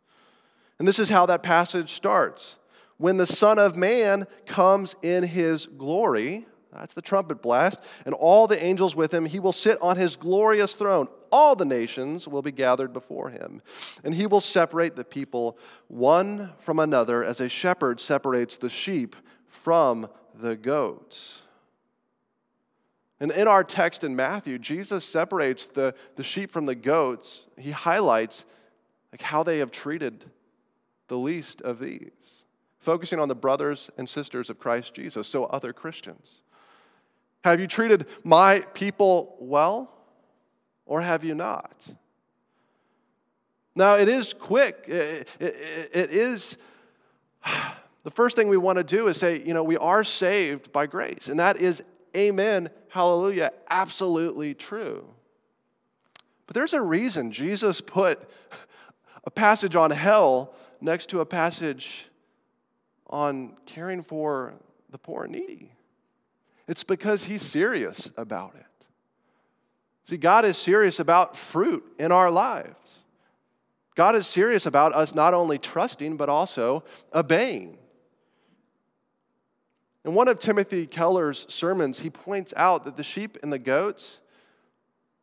And 0.78 0.86
this 0.86 0.98
is 0.98 1.08
how 1.08 1.26
that 1.26 1.42
passage 1.42 1.92
starts. 1.92 2.56
When 2.98 3.16
the 3.16 3.26
Son 3.26 3.58
of 3.58 3.76
Man 3.76 4.26
comes 4.46 4.94
in 5.02 5.24
his 5.24 5.66
glory, 5.66 6.46
that's 6.72 6.94
the 6.94 7.02
trumpet 7.02 7.42
blast, 7.42 7.82
and 8.04 8.14
all 8.14 8.46
the 8.46 8.62
angels 8.62 8.94
with 8.94 9.12
him, 9.12 9.26
he 9.26 9.38
will 9.38 9.52
sit 9.52 9.78
on 9.80 9.96
his 9.96 10.16
glorious 10.16 10.74
throne. 10.74 11.08
All 11.32 11.54
the 11.54 11.64
nations 11.64 12.28
will 12.28 12.42
be 12.42 12.52
gathered 12.52 12.92
before 12.92 13.30
him, 13.30 13.62
and 14.04 14.14
he 14.14 14.26
will 14.26 14.40
separate 14.40 14.96
the 14.96 15.04
people 15.04 15.58
one 15.88 16.52
from 16.60 16.78
another 16.78 17.24
as 17.24 17.40
a 17.40 17.48
shepherd 17.48 18.00
separates 18.00 18.56
the 18.56 18.70
sheep 18.70 19.16
from 19.48 20.08
the 20.34 20.56
goats. 20.56 21.42
And 23.18 23.32
in 23.32 23.48
our 23.48 23.64
text 23.64 24.04
in 24.04 24.14
Matthew, 24.14 24.58
Jesus 24.58 25.04
separates 25.04 25.66
the, 25.66 25.94
the 26.16 26.22
sheep 26.22 26.50
from 26.50 26.66
the 26.66 26.74
goats. 26.74 27.42
He 27.58 27.70
highlights 27.70 28.44
like 29.10 29.22
how 29.22 29.42
they 29.42 29.58
have 29.58 29.70
treated 29.70 30.26
the 31.08 31.18
least 31.18 31.60
of 31.62 31.78
these, 31.78 32.44
focusing 32.78 33.18
on 33.18 33.28
the 33.28 33.34
brothers 33.34 33.90
and 33.96 34.08
sisters 34.08 34.50
of 34.50 34.58
Christ 34.58 34.94
Jesus, 34.94 35.26
so 35.26 35.44
other 35.44 35.72
Christians. 35.72 36.40
Have 37.44 37.60
you 37.60 37.66
treated 37.66 38.06
my 38.24 38.64
people 38.74 39.36
well, 39.38 39.92
or 40.84 41.00
have 41.00 41.22
you 41.22 41.34
not? 41.34 41.94
Now, 43.74 43.96
it 43.96 44.08
is 44.08 44.32
quick. 44.32 44.84
it, 44.88 45.28
it, 45.38 45.54
it 45.92 46.10
is. 46.10 46.56
The 48.02 48.12
first 48.12 48.36
thing 48.36 48.46
we 48.46 48.56
want 48.56 48.78
to 48.78 48.84
do 48.84 49.08
is 49.08 49.16
say, 49.16 49.42
you 49.44 49.52
know, 49.52 49.64
we 49.64 49.76
are 49.78 50.04
saved 50.04 50.70
by 50.70 50.86
grace. 50.86 51.26
And 51.26 51.40
that 51.40 51.56
is, 51.56 51.82
amen, 52.16 52.70
hallelujah, 52.88 53.50
absolutely 53.68 54.54
true. 54.54 55.08
But 56.46 56.54
there's 56.54 56.72
a 56.72 56.80
reason 56.80 57.32
Jesus 57.32 57.80
put 57.80 58.30
a 59.24 59.30
passage 59.32 59.74
on 59.74 59.90
hell 59.90 60.54
next 60.80 61.10
to 61.10 61.20
a 61.20 61.26
passage 61.26 62.08
on 63.08 63.56
caring 63.66 64.02
for 64.02 64.54
the 64.90 64.98
poor 64.98 65.24
and 65.24 65.32
needy. 65.32 65.72
It's 66.68 66.84
because 66.84 67.24
he's 67.24 67.42
serious 67.42 68.10
about 68.16 68.54
it. 68.54 68.86
See, 70.06 70.16
God 70.16 70.44
is 70.44 70.56
serious 70.56 71.00
about 71.00 71.36
fruit 71.36 71.84
in 71.98 72.12
our 72.12 72.30
lives. 72.30 73.02
God 73.94 74.14
is 74.14 74.26
serious 74.26 74.66
about 74.66 74.94
us 74.94 75.14
not 75.14 75.34
only 75.34 75.58
trusting, 75.58 76.16
but 76.16 76.28
also 76.28 76.84
obeying. 77.14 77.78
In 80.04 80.14
one 80.14 80.28
of 80.28 80.38
Timothy 80.38 80.86
Keller's 80.86 81.46
sermons, 81.52 81.98
he 81.98 82.10
points 82.10 82.54
out 82.56 82.84
that 82.84 82.96
the 82.96 83.02
sheep 83.02 83.38
and 83.42 83.52
the 83.52 83.58
goats, 83.58 84.20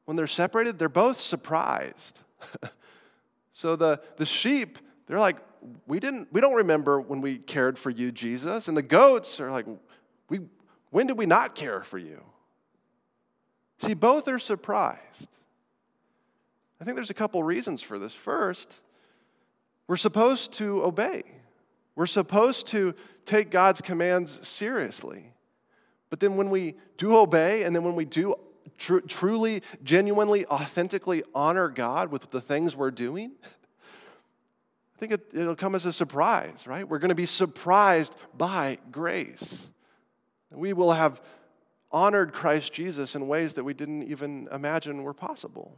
when 0.03 0.17
they're 0.17 0.27
separated, 0.27 0.77
they're 0.77 0.89
both 0.89 1.21
surprised. 1.21 2.19
so 3.53 3.77
the, 3.77 4.01
the 4.17 4.25
sheep 4.25 4.79
they're 5.07 5.19
like, 5.19 5.37
we 5.87 5.99
didn't, 5.99 6.31
we 6.31 6.41
don't 6.41 6.55
remember 6.55 6.99
when 6.99 7.21
we 7.21 7.37
cared 7.37 7.77
for 7.77 7.89
you, 7.89 8.11
Jesus. 8.11 8.67
And 8.67 8.75
the 8.75 8.81
goats 8.81 9.39
are 9.39 9.51
like, 9.51 9.65
we, 10.29 10.41
when 10.89 11.07
did 11.07 11.17
we 11.17 11.25
not 11.25 11.55
care 11.55 11.81
for 11.81 11.97
you? 11.97 12.23
See, 13.79 13.93
both 13.93 14.27
are 14.27 14.39
surprised. 14.39 15.29
I 16.79 16.85
think 16.85 16.95
there's 16.95 17.09
a 17.09 17.15
couple 17.15 17.41
reasons 17.43 17.81
for 17.81 17.97
this. 17.97 18.13
First, 18.13 18.81
we're 19.87 19.97
supposed 19.97 20.53
to 20.53 20.83
obey. 20.83 21.23
We're 21.95 22.07
supposed 22.07 22.67
to 22.67 22.95
take 23.25 23.51
God's 23.51 23.81
commands 23.81 24.45
seriously. 24.47 25.31
But 26.09 26.19
then 26.19 26.35
when 26.35 26.49
we 26.49 26.75
do 26.97 27.17
obey, 27.17 27.63
and 27.63 27.75
then 27.75 27.83
when 27.83 27.95
we 27.95 28.05
do 28.05 28.35
tr- 28.77 28.99
truly, 28.99 29.61
genuinely, 29.83 30.45
authentically 30.47 31.23
honor 31.33 31.69
God 31.69 32.11
with 32.11 32.31
the 32.31 32.41
things 32.41 32.75
we're 32.75 32.91
doing, 32.91 33.31
Think 35.03 35.15
it, 35.15 35.37
it'll 35.37 35.57
come 35.57 35.75
as 35.75 35.85
a 35.85 35.91
surprise, 35.91 36.65
right? 36.65 36.87
We're 36.87 36.97
going 36.97 37.09
to 37.09 37.13
be 37.13 37.25
surprised 37.25 38.15
by 38.37 38.77
grace. 38.89 39.67
We 40.49 40.71
will 40.71 40.93
have 40.93 41.21
honored 41.91 42.31
Christ 42.31 42.71
Jesus 42.71 43.13
in 43.13 43.27
ways 43.27 43.55
that 43.55 43.65
we 43.65 43.73
didn't 43.73 44.03
even 44.03 44.47
imagine 44.49 45.03
were 45.03 45.13
possible. 45.13 45.77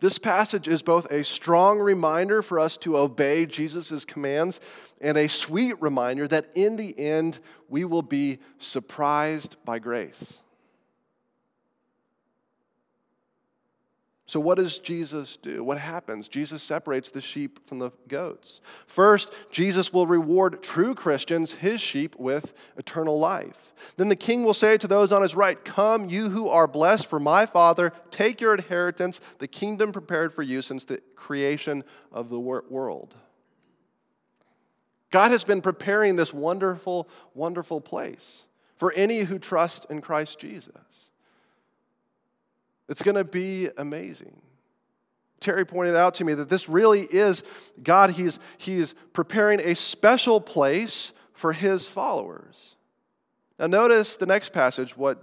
This 0.00 0.18
passage 0.18 0.68
is 0.68 0.82
both 0.82 1.10
a 1.10 1.24
strong 1.24 1.78
reminder 1.78 2.42
for 2.42 2.60
us 2.60 2.76
to 2.76 2.98
obey 2.98 3.46
Jesus' 3.46 4.04
commands 4.04 4.60
and 5.00 5.16
a 5.16 5.30
sweet 5.30 5.80
reminder 5.80 6.28
that 6.28 6.48
in 6.54 6.76
the 6.76 6.94
end 6.98 7.38
we 7.70 7.86
will 7.86 8.02
be 8.02 8.38
surprised 8.58 9.56
by 9.64 9.78
grace. 9.78 10.40
So, 14.26 14.40
what 14.40 14.56
does 14.56 14.78
Jesus 14.78 15.36
do? 15.36 15.62
What 15.62 15.76
happens? 15.76 16.28
Jesus 16.28 16.62
separates 16.62 17.10
the 17.10 17.20
sheep 17.20 17.68
from 17.68 17.78
the 17.78 17.90
goats. 18.08 18.62
First, 18.86 19.34
Jesus 19.52 19.92
will 19.92 20.06
reward 20.06 20.62
true 20.62 20.94
Christians, 20.94 21.56
his 21.56 21.78
sheep, 21.80 22.16
with 22.16 22.54
eternal 22.78 23.18
life. 23.18 23.74
Then 23.98 24.08
the 24.08 24.16
king 24.16 24.42
will 24.42 24.54
say 24.54 24.78
to 24.78 24.88
those 24.88 25.12
on 25.12 25.20
his 25.20 25.34
right, 25.34 25.62
Come, 25.62 26.08
you 26.08 26.30
who 26.30 26.48
are 26.48 26.66
blessed, 26.66 27.06
for 27.06 27.20
my 27.20 27.44
Father, 27.44 27.92
take 28.10 28.40
your 28.40 28.54
inheritance, 28.54 29.20
the 29.40 29.48
kingdom 29.48 29.92
prepared 29.92 30.32
for 30.32 30.42
you 30.42 30.62
since 30.62 30.86
the 30.86 31.02
creation 31.16 31.84
of 32.10 32.30
the 32.30 32.40
world. 32.40 33.14
God 35.10 35.32
has 35.32 35.44
been 35.44 35.60
preparing 35.60 36.16
this 36.16 36.32
wonderful, 36.32 37.08
wonderful 37.34 37.82
place 37.82 38.46
for 38.76 38.90
any 38.94 39.20
who 39.20 39.38
trust 39.38 39.86
in 39.90 40.00
Christ 40.00 40.40
Jesus. 40.40 41.10
It's 42.88 43.02
going 43.02 43.16
to 43.16 43.24
be 43.24 43.68
amazing. 43.76 44.40
Terry 45.40 45.66
pointed 45.66 45.94
out 45.96 46.14
to 46.14 46.24
me 46.24 46.34
that 46.34 46.48
this 46.48 46.68
really 46.68 47.02
is 47.02 47.42
God, 47.82 48.10
he's, 48.10 48.38
he's 48.58 48.94
preparing 49.12 49.60
a 49.60 49.74
special 49.74 50.40
place 50.40 51.12
for 51.32 51.52
his 51.52 51.86
followers. 51.88 52.76
Now, 53.58 53.66
notice 53.66 54.16
the 54.16 54.26
next 54.26 54.52
passage, 54.52 54.96
what, 54.96 55.22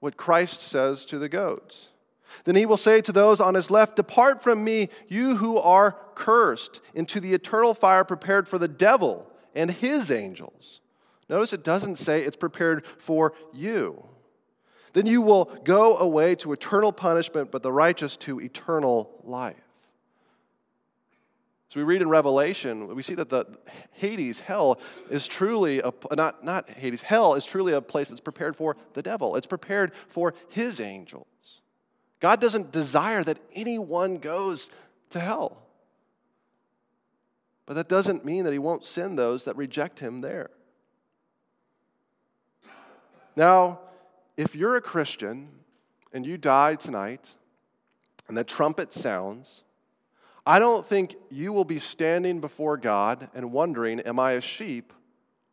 what 0.00 0.16
Christ 0.16 0.62
says 0.62 1.04
to 1.06 1.18
the 1.18 1.28
goats. 1.28 1.90
Then 2.44 2.56
he 2.56 2.66
will 2.66 2.78
say 2.78 3.00
to 3.02 3.12
those 3.12 3.40
on 3.40 3.54
his 3.54 3.70
left, 3.70 3.96
Depart 3.96 4.42
from 4.42 4.64
me, 4.64 4.88
you 5.06 5.36
who 5.36 5.58
are 5.58 5.98
cursed, 6.14 6.80
into 6.94 7.20
the 7.20 7.34
eternal 7.34 7.74
fire 7.74 8.04
prepared 8.04 8.48
for 8.48 8.58
the 8.58 8.68
devil 8.68 9.30
and 9.54 9.70
his 9.70 10.10
angels. 10.10 10.80
Notice 11.28 11.52
it 11.52 11.64
doesn't 11.64 11.96
say 11.96 12.22
it's 12.22 12.36
prepared 12.36 12.86
for 12.86 13.34
you. 13.52 14.04
Then 14.92 15.06
you 15.06 15.22
will 15.22 15.46
go 15.64 15.96
away 15.96 16.34
to 16.36 16.52
eternal 16.52 16.92
punishment, 16.92 17.50
but 17.50 17.62
the 17.62 17.72
righteous 17.72 18.16
to 18.18 18.40
eternal 18.40 19.20
life. 19.24 19.56
So 21.68 21.80
we 21.80 21.84
read 21.84 22.02
in 22.02 22.10
Revelation, 22.10 22.94
we 22.94 23.02
see 23.02 23.14
that 23.14 23.30
the 23.30 23.46
Hades, 23.92 24.40
hell, 24.40 24.78
is 25.08 25.26
truly 25.26 25.80
a, 25.80 25.90
not, 26.14 26.44
not 26.44 26.68
Hades, 26.68 27.00
hell 27.00 27.32
is 27.32 27.46
truly 27.46 27.72
a 27.72 27.80
place 27.80 28.10
that's 28.10 28.20
prepared 28.20 28.56
for 28.56 28.76
the 28.92 29.00
devil. 29.00 29.36
It's 29.36 29.46
prepared 29.46 29.94
for 29.94 30.34
his 30.50 30.80
angels. 30.80 31.62
God 32.20 32.42
doesn't 32.42 32.72
desire 32.72 33.24
that 33.24 33.38
anyone 33.54 34.18
goes 34.18 34.68
to 35.10 35.18
hell. 35.18 35.62
But 37.64 37.74
that 37.74 37.88
doesn't 37.88 38.22
mean 38.22 38.44
that 38.44 38.52
he 38.52 38.58
won't 38.58 38.84
send 38.84 39.18
those 39.18 39.46
that 39.46 39.56
reject 39.56 39.98
him 39.98 40.20
there. 40.20 40.50
Now, 43.34 43.80
if 44.36 44.54
you're 44.54 44.76
a 44.76 44.80
Christian 44.80 45.48
and 46.12 46.26
you 46.26 46.36
die 46.36 46.74
tonight 46.74 47.34
and 48.28 48.36
the 48.36 48.44
trumpet 48.44 48.92
sounds, 48.92 49.64
I 50.46 50.58
don't 50.58 50.84
think 50.84 51.14
you 51.30 51.52
will 51.52 51.64
be 51.64 51.78
standing 51.78 52.40
before 52.40 52.76
God 52.76 53.28
and 53.34 53.52
wondering, 53.52 54.00
Am 54.00 54.18
I 54.18 54.32
a 54.32 54.40
sheep 54.40 54.92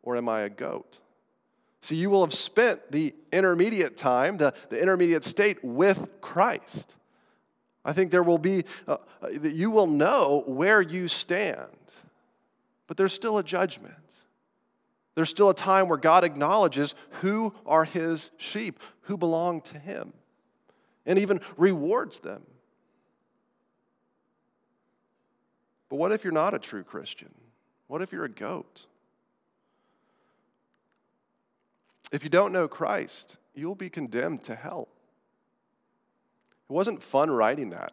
or 0.01 0.17
am 0.17 0.27
I 0.27 0.41
a 0.41 0.49
goat? 0.49 0.99
See, 1.81 1.95
you 1.95 2.09
will 2.09 2.25
have 2.25 2.33
spent 2.33 2.91
the 2.91 3.13
intermediate 3.31 3.95
time, 3.95 4.37
the, 4.37 4.53
the 4.69 4.81
intermediate 4.81 5.23
state 5.23 5.63
with 5.63 6.09
Christ. 6.19 6.95
I 7.85 7.93
think 7.93 8.11
there 8.11 8.23
will 8.23 8.37
be, 8.37 8.65
uh, 8.87 8.97
that 9.21 9.53
you 9.53 9.71
will 9.71 9.87
know 9.87 10.43
where 10.45 10.81
you 10.81 11.07
stand. 11.07 11.69
But 12.87 12.97
there's 12.97 13.13
still 13.13 13.37
a 13.37 13.43
judgment. 13.43 13.93
There's 15.15 15.29
still 15.29 15.49
a 15.49 15.55
time 15.55 15.87
where 15.87 15.97
God 15.97 16.23
acknowledges 16.23 16.95
who 17.21 17.53
are 17.65 17.83
his 17.83 18.31
sheep, 18.37 18.79
who 19.01 19.17
belong 19.17 19.61
to 19.61 19.79
him, 19.79 20.13
and 21.05 21.19
even 21.19 21.41
rewards 21.57 22.19
them. 22.19 22.43
But 25.89 25.97
what 25.97 26.11
if 26.11 26.23
you're 26.23 26.31
not 26.31 26.53
a 26.53 26.59
true 26.59 26.83
Christian? 26.83 27.33
What 27.87 28.01
if 28.01 28.11
you're 28.11 28.25
a 28.25 28.29
goat? 28.29 28.85
If 32.11 32.23
you 32.23 32.29
don't 32.29 32.53
know 32.53 32.67
Christ, 32.67 33.37
you'll 33.53 33.75
be 33.75 33.89
condemned 33.89 34.43
to 34.43 34.55
hell. 34.55 34.87
It 36.69 36.73
wasn't 36.73 37.01
fun 37.01 37.31
writing 37.31 37.71
that. 37.71 37.91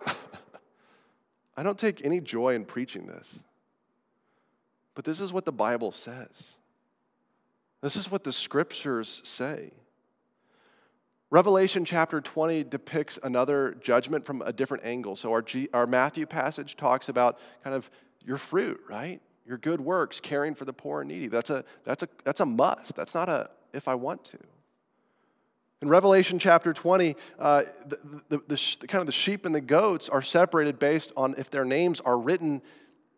I 1.56 1.62
don't 1.62 1.78
take 1.78 2.04
any 2.04 2.20
joy 2.20 2.54
in 2.54 2.66
preaching 2.66 3.06
this. 3.06 3.42
But 4.94 5.04
this 5.04 5.20
is 5.20 5.32
what 5.32 5.46
the 5.46 5.52
Bible 5.52 5.92
says. 5.92 6.56
This 7.82 7.96
is 7.96 8.10
what 8.10 8.24
the 8.24 8.32
scriptures 8.32 9.20
say. 9.24 9.72
Revelation 11.30 11.84
chapter 11.84 12.20
20 12.20 12.64
depicts 12.64 13.18
another 13.22 13.76
judgment 13.80 14.24
from 14.24 14.42
a 14.42 14.52
different 14.52 14.84
angle. 14.84 15.16
So, 15.16 15.32
our, 15.32 15.42
G, 15.42 15.68
our 15.74 15.86
Matthew 15.86 16.24
passage 16.24 16.76
talks 16.76 17.08
about 17.08 17.38
kind 17.64 17.74
of 17.74 17.90
your 18.24 18.38
fruit, 18.38 18.80
right? 18.88 19.20
Your 19.44 19.58
good 19.58 19.80
works, 19.80 20.20
caring 20.20 20.54
for 20.54 20.64
the 20.64 20.72
poor 20.72 21.00
and 21.00 21.08
needy. 21.08 21.26
That's 21.26 21.50
a, 21.50 21.64
that's 21.84 22.02
a, 22.02 22.08
that's 22.24 22.40
a 22.40 22.46
must. 22.46 22.94
That's 22.96 23.14
not 23.14 23.28
a 23.28 23.50
if 23.72 23.88
I 23.88 23.94
want 23.94 24.24
to. 24.26 24.38
In 25.82 25.88
Revelation 25.88 26.38
chapter 26.38 26.72
20, 26.72 27.14
uh, 27.38 27.64
the, 27.86 27.96
the, 28.30 28.38
the, 28.38 28.76
the, 28.80 28.86
kind 28.86 29.00
of 29.00 29.06
the 29.06 29.12
sheep 29.12 29.44
and 29.44 29.54
the 29.54 29.60
goats 29.60 30.08
are 30.08 30.22
separated 30.22 30.78
based 30.78 31.12
on 31.16 31.34
if 31.36 31.50
their 31.50 31.66
names 31.66 32.00
are 32.00 32.18
written 32.18 32.62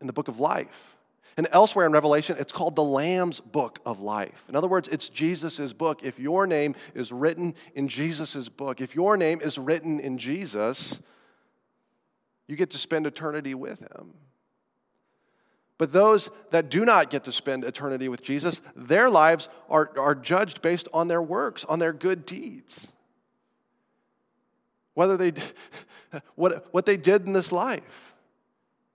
in 0.01 0.07
the 0.07 0.12
book 0.12 0.29
of 0.29 0.40
life. 0.40 0.98
And 1.38 1.46
elsewhere 1.53 1.87
in 1.87 1.92
Revelation, 1.92 2.37
it's 2.40 2.53
called 2.53 2.74
the 2.74 2.83
Lamb's 2.83 3.38
book 3.38 3.79
of 3.87 4.01
life. 4.01 4.44
In 4.48 4.57
other 4.57 4.66
words, 4.66 4.88
it's 4.88 5.09
Jesus' 5.09 5.72
book. 5.72 6.03
If 6.03 6.18
your 6.18 6.48
name 6.48 6.74
is 6.94 7.12
written 7.12 7.55
in 7.77 7.87
Jesus' 7.87 8.48
book, 8.48 8.81
if 8.81 8.96
your 8.96 9.16
name 9.16 9.40
is 9.40 9.57
written 9.57 10.01
in 10.01 10.18
Jesus, 10.18 11.01
you 12.48 12.57
get 12.57 12.70
to 12.70 12.77
spend 12.79 13.07
eternity 13.07 13.55
with 13.55 13.79
him. 13.79 14.14
But 15.79 15.92
those 15.92 16.29
that 16.51 16.70
do 16.70 16.85
not 16.85 17.09
get 17.09 17.22
to 17.24 17.33
spend 17.33 17.62
eternity 17.62 18.09
with 18.09 18.20
Jesus, 18.20 18.61
their 18.74 19.09
lives 19.09 19.48
are, 19.70 19.92
are 19.96 20.16
judged 20.16 20.61
based 20.61 20.88
on 20.92 21.07
their 21.07 21.22
works, 21.22 21.64
on 21.64 21.79
their 21.79 21.92
good 21.92 22.27
deeds. 22.27 22.88
Whether 24.94 25.16
they, 25.16 25.40
what, 26.35 26.66
what 26.74 26.85
they 26.85 26.96
did 26.96 27.27
in 27.27 27.33
this 27.33 27.53
life. 27.53 28.08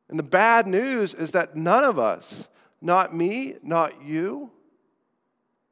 And 0.09 0.19
the 0.19 0.23
bad 0.23 0.67
news 0.67 1.13
is 1.13 1.31
that 1.31 1.55
none 1.55 1.83
of 1.83 1.97
us, 1.97 2.47
not 2.81 3.15
me, 3.15 3.55
not 3.63 4.03
you, 4.03 4.51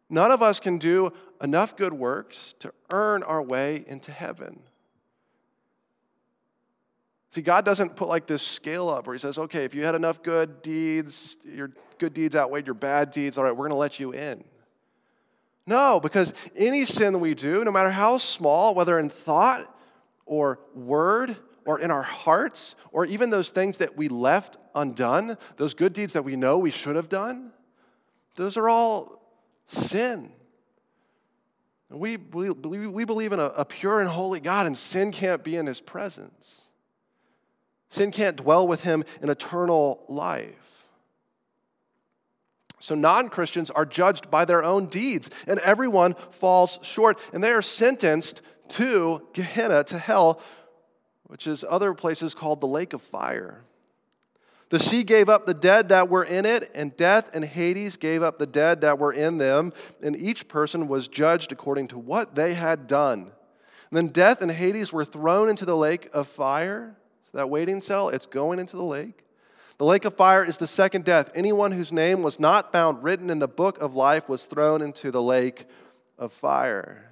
none 0.10 0.32
of 0.32 0.42
us 0.42 0.60
can 0.60 0.78
do 0.78 1.12
enough 1.42 1.76
good 1.76 1.94
works 1.94 2.54
to 2.60 2.74
earn 2.92 3.24
our 3.24 3.42
way 3.42 3.84
into 3.88 4.12
heaven. 4.12 4.62
See, 7.32 7.42
God 7.42 7.64
doesn't 7.64 7.96
put 7.96 8.10
like 8.10 8.28
this 8.28 8.42
scale 8.42 8.90
up 8.90 9.08
where 9.08 9.14
He 9.14 9.20
says, 9.20 9.38
okay, 9.38 9.64
if 9.64 9.74
you 9.74 9.84
had 9.84 9.96
enough 9.96 10.22
good 10.22 10.62
deeds, 10.62 11.38
your 11.46 11.72
good 11.98 12.14
deeds 12.14 12.36
outweighed 12.36 12.66
your 12.66 12.74
bad 12.74 13.12
deeds, 13.12 13.38
all 13.38 13.44
right, 13.44 13.52
we're 13.52 13.68
going 13.68 13.72
to 13.72 13.76
let 13.76 14.00
you 14.00 14.12
in. 14.12 14.44
No, 15.68 16.00
because 16.00 16.34
any 16.56 16.86
sin 16.86 17.20
we 17.20 17.34
do, 17.34 17.64
no 17.64 17.72
matter 17.72 17.92
how 17.92 18.18
small, 18.18 18.76
whether 18.76 19.00
in 19.00 19.10
thought 19.10 19.74
or 20.26 20.60
word 20.74 21.38
or 21.66 21.80
in 21.80 21.92
our 21.92 22.02
hearts, 22.02 22.76
or 22.92 23.06
even 23.06 23.30
those 23.30 23.52
things 23.52 23.78
that 23.78 23.96
we 23.98 24.08
left 24.08 24.58
undone, 24.76 25.36
those 25.58 25.74
good 25.74 25.94
deeds 25.94 26.14
that 26.14 26.24
we 26.24 26.36
know 26.36 26.58
we 26.58 26.72
should 26.72 26.96
have 26.96 27.10
done, 27.10 27.52
those 28.36 28.58
are 28.58 28.70
all 28.70 29.22
sin. 29.68 30.32
And 31.90 32.00
we, 32.00 32.18
we, 32.18 32.50
we 32.50 33.06
believe 33.06 33.34
in 33.34 33.40
a, 33.40 33.46
a 33.46 33.66
pure 33.66 34.00
and 34.00 34.10
holy 34.10 34.40
God, 34.40 34.66
and 34.66 34.78
sin 34.78 35.12
can't 35.12 35.44
be 35.44 35.58
in 35.58 35.66
His 35.66 35.82
presence. 35.82 36.72
Sin 37.92 38.12
can't 38.12 38.38
dwell 38.38 38.68
with 38.68 38.84
him 38.84 39.04
in 39.22 39.30
eternal 39.30 40.04
life. 40.08 40.88
So, 42.80 42.96
non 42.96 43.30
Christians 43.30 43.70
are 43.70 43.86
judged 43.86 44.32
by 44.32 44.46
their 44.46 44.64
own 44.64 44.88
deeds, 44.88 45.30
and 45.46 45.60
everyone 45.60 46.16
falls 46.16 46.80
short, 46.82 47.20
and 47.32 47.44
they 47.44 47.52
are 47.52 47.62
sentenced 47.62 48.42
to 48.70 49.28
Gehenna, 49.34 49.84
to 49.84 50.00
hell, 50.00 50.42
which 51.32 51.48
is 51.48 51.64
other 51.70 51.94
places 51.94 52.36
called 52.36 52.60
the 52.60 52.68
lake 52.68 52.92
of 52.92 53.02
fire. 53.02 53.64
The 54.68 54.80
sea 54.80 55.04
gave 55.04 55.30
up 55.30 55.46
the 55.46 55.54
dead 55.54 55.88
that 55.88 56.10
were 56.10 56.26
in 56.26 56.46
it, 56.46 56.70
and 56.76 56.96
death 56.98 57.34
and 57.34 57.46
Hades 57.46 57.96
gave 57.96 58.22
up 58.22 58.38
the 58.38 58.46
dead 58.46 58.82
that 58.82 59.00
were 59.00 59.14
in 59.14 59.38
them, 59.38 59.72
and 60.04 60.14
each 60.14 60.50
person 60.50 60.90
was 60.90 61.08
judged 61.08 61.54
according 61.54 61.88
to 61.88 61.98
what 61.98 62.36
they 62.36 62.54
had 62.54 62.86
done. 62.86 63.32
And 63.90 63.94
then 63.94 64.08
death 64.08 64.42
and 64.42 64.52
Hades 64.52 64.92
were 64.92 65.06
thrown 65.06 65.48
into 65.48 65.64
the 65.64 65.78
lake 65.78 66.10
of 66.14 66.28
fire 66.28 66.98
that 67.32 67.50
waiting 67.50 67.82
cell, 67.82 68.10
it's 68.10 68.26
going 68.26 68.60
into 68.60 68.76
the 68.76 68.84
lake. 68.84 69.24
The 69.78 69.86
lake 69.86 70.04
of 70.04 70.14
fire 70.16 70.44
is 70.44 70.58
the 70.58 70.68
second 70.68 71.06
death. 71.06 71.32
Anyone 71.34 71.72
whose 71.72 71.94
name 71.94 72.24
was 72.24 72.42
not 72.42 72.74
found 72.74 73.06
written 73.06 73.30
in 73.30 73.40
the 73.40 73.48
book 73.48 73.80
of 73.80 73.96
life 73.96 74.28
was 74.28 74.48
thrown 74.48 74.82
into 74.82 75.12
the 75.12 75.22
lake 75.22 75.64
of 76.20 76.34
fire. 76.34 77.11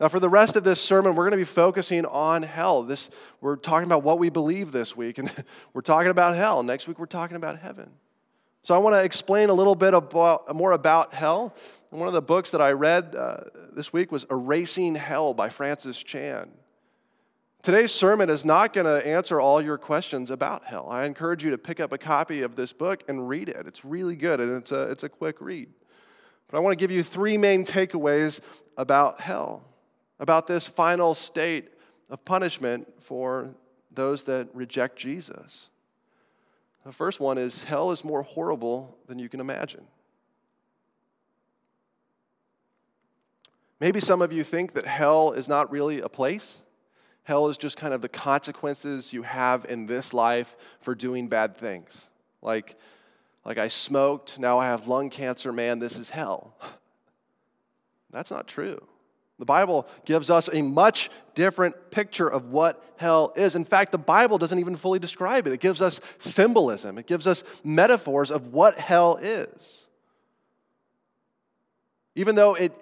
Now, 0.00 0.08
for 0.08 0.18
the 0.18 0.30
rest 0.30 0.56
of 0.56 0.64
this 0.64 0.80
sermon, 0.80 1.14
we're 1.14 1.24
going 1.24 1.32
to 1.32 1.36
be 1.36 1.44
focusing 1.44 2.06
on 2.06 2.42
hell. 2.42 2.82
This, 2.82 3.10
we're 3.42 3.56
talking 3.56 3.86
about 3.86 4.02
what 4.02 4.18
we 4.18 4.30
believe 4.30 4.72
this 4.72 4.96
week, 4.96 5.18
and 5.18 5.30
we're 5.74 5.82
talking 5.82 6.10
about 6.10 6.36
hell. 6.36 6.62
Next 6.62 6.88
week, 6.88 6.98
we're 6.98 7.06
talking 7.06 7.36
about 7.36 7.58
heaven. 7.58 7.90
So, 8.62 8.74
I 8.74 8.78
want 8.78 8.96
to 8.96 9.04
explain 9.04 9.50
a 9.50 9.54
little 9.54 9.74
bit 9.74 9.92
about, 9.92 10.54
more 10.56 10.72
about 10.72 11.12
hell. 11.12 11.54
one 11.90 12.08
of 12.08 12.14
the 12.14 12.22
books 12.22 12.50
that 12.52 12.62
I 12.62 12.72
read 12.72 13.14
uh, 13.14 13.42
this 13.72 13.92
week 13.92 14.10
was 14.10 14.24
Erasing 14.30 14.94
Hell 14.94 15.34
by 15.34 15.50
Francis 15.50 16.02
Chan. 16.02 16.50
Today's 17.62 17.92
sermon 17.92 18.30
is 18.30 18.42
not 18.42 18.72
going 18.72 18.86
to 18.86 19.06
answer 19.06 19.38
all 19.38 19.60
your 19.60 19.76
questions 19.76 20.30
about 20.30 20.64
hell. 20.64 20.88
I 20.88 21.04
encourage 21.04 21.44
you 21.44 21.50
to 21.50 21.58
pick 21.58 21.78
up 21.78 21.92
a 21.92 21.98
copy 21.98 22.40
of 22.40 22.56
this 22.56 22.72
book 22.72 23.04
and 23.06 23.28
read 23.28 23.50
it. 23.50 23.66
It's 23.66 23.84
really 23.84 24.16
good 24.16 24.40
and 24.40 24.56
it's 24.56 24.72
a, 24.72 24.90
it's 24.90 25.02
a 25.02 25.10
quick 25.10 25.42
read. 25.42 25.68
But 26.48 26.56
I 26.56 26.60
want 26.60 26.72
to 26.78 26.82
give 26.82 26.90
you 26.90 27.02
three 27.02 27.36
main 27.36 27.66
takeaways 27.66 28.40
about 28.78 29.20
hell, 29.20 29.62
about 30.20 30.46
this 30.46 30.68
final 30.68 31.14
state 31.14 31.70
of 32.10 32.24
punishment 32.24 33.02
for 33.02 33.56
those 33.90 34.24
that 34.24 34.48
reject 34.54 34.96
Jesus. 34.96 35.70
The 36.84 36.92
first 36.92 37.18
one 37.18 37.38
is 37.38 37.64
hell 37.64 37.90
is 37.90 38.04
more 38.04 38.22
horrible 38.22 38.96
than 39.06 39.18
you 39.18 39.28
can 39.28 39.40
imagine. 39.40 39.84
Maybe 43.80 43.98
some 43.98 44.20
of 44.20 44.32
you 44.32 44.44
think 44.44 44.74
that 44.74 44.86
hell 44.86 45.32
is 45.32 45.48
not 45.48 45.70
really 45.70 46.00
a 46.00 46.08
place. 46.08 46.60
Hell 47.24 47.48
is 47.48 47.56
just 47.56 47.78
kind 47.78 47.94
of 47.94 48.02
the 48.02 48.08
consequences 48.08 49.12
you 49.12 49.22
have 49.22 49.64
in 49.68 49.86
this 49.86 50.12
life 50.12 50.56
for 50.80 50.94
doing 50.94 51.28
bad 51.28 51.56
things. 51.56 52.08
Like, 52.42 52.76
like 53.44 53.56
I 53.56 53.68
smoked, 53.68 54.38
now 54.38 54.58
I 54.58 54.66
have 54.66 54.86
lung 54.86 55.08
cancer, 55.08 55.52
man, 55.52 55.78
this 55.78 55.98
is 55.98 56.10
hell. 56.10 56.54
That's 58.10 58.30
not 58.30 58.46
true. 58.46 58.86
The 59.40 59.46
Bible 59.46 59.88
gives 60.04 60.28
us 60.28 60.50
a 60.52 60.60
much 60.60 61.08
different 61.34 61.90
picture 61.90 62.28
of 62.28 62.50
what 62.50 62.84
hell 62.98 63.32
is. 63.34 63.56
In 63.56 63.64
fact, 63.64 63.90
the 63.90 63.98
Bible 63.98 64.36
doesn't 64.36 64.58
even 64.58 64.76
fully 64.76 64.98
describe 64.98 65.46
it, 65.46 65.54
it 65.54 65.60
gives 65.60 65.80
us 65.80 65.98
symbolism, 66.18 66.98
it 66.98 67.06
gives 67.06 67.26
us 67.26 67.42
metaphors 67.64 68.30
of 68.30 68.52
what 68.52 68.78
hell 68.78 69.16
is. 69.16 69.88
Even 72.14 72.34
though 72.34 72.54
it, 72.54 72.72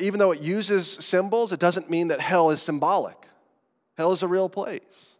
even 0.00 0.18
though 0.18 0.32
it 0.32 0.40
uses 0.40 0.90
symbols, 0.90 1.52
it 1.52 1.60
doesn't 1.60 1.90
mean 1.90 2.08
that 2.08 2.20
hell 2.20 2.48
is 2.48 2.62
symbolic. 2.62 3.18
Hell 3.98 4.12
is 4.12 4.22
a 4.22 4.28
real 4.28 4.48
place. 4.48 5.11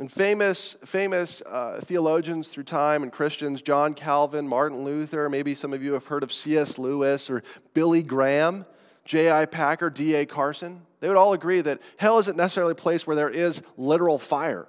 And 0.00 0.10
famous, 0.10 0.78
famous 0.82 1.42
uh, 1.42 1.78
theologians 1.84 2.48
through 2.48 2.64
time 2.64 3.02
and 3.02 3.12
Christians, 3.12 3.60
John 3.60 3.92
Calvin, 3.92 4.48
Martin 4.48 4.82
Luther, 4.82 5.28
maybe 5.28 5.54
some 5.54 5.74
of 5.74 5.82
you 5.82 5.92
have 5.92 6.06
heard 6.06 6.22
of 6.22 6.32
C.S. 6.32 6.78
Lewis 6.78 7.28
or 7.28 7.42
Billy 7.74 8.02
Graham, 8.02 8.64
J.I. 9.04 9.44
Packer, 9.44 9.90
D.A. 9.90 10.24
Carson, 10.24 10.80
they 11.00 11.08
would 11.08 11.18
all 11.18 11.34
agree 11.34 11.60
that 11.60 11.80
hell 11.98 12.18
isn't 12.18 12.38
necessarily 12.38 12.72
a 12.72 12.76
place 12.76 13.06
where 13.06 13.14
there 13.14 13.28
is 13.28 13.62
literal 13.76 14.16
fire. 14.16 14.66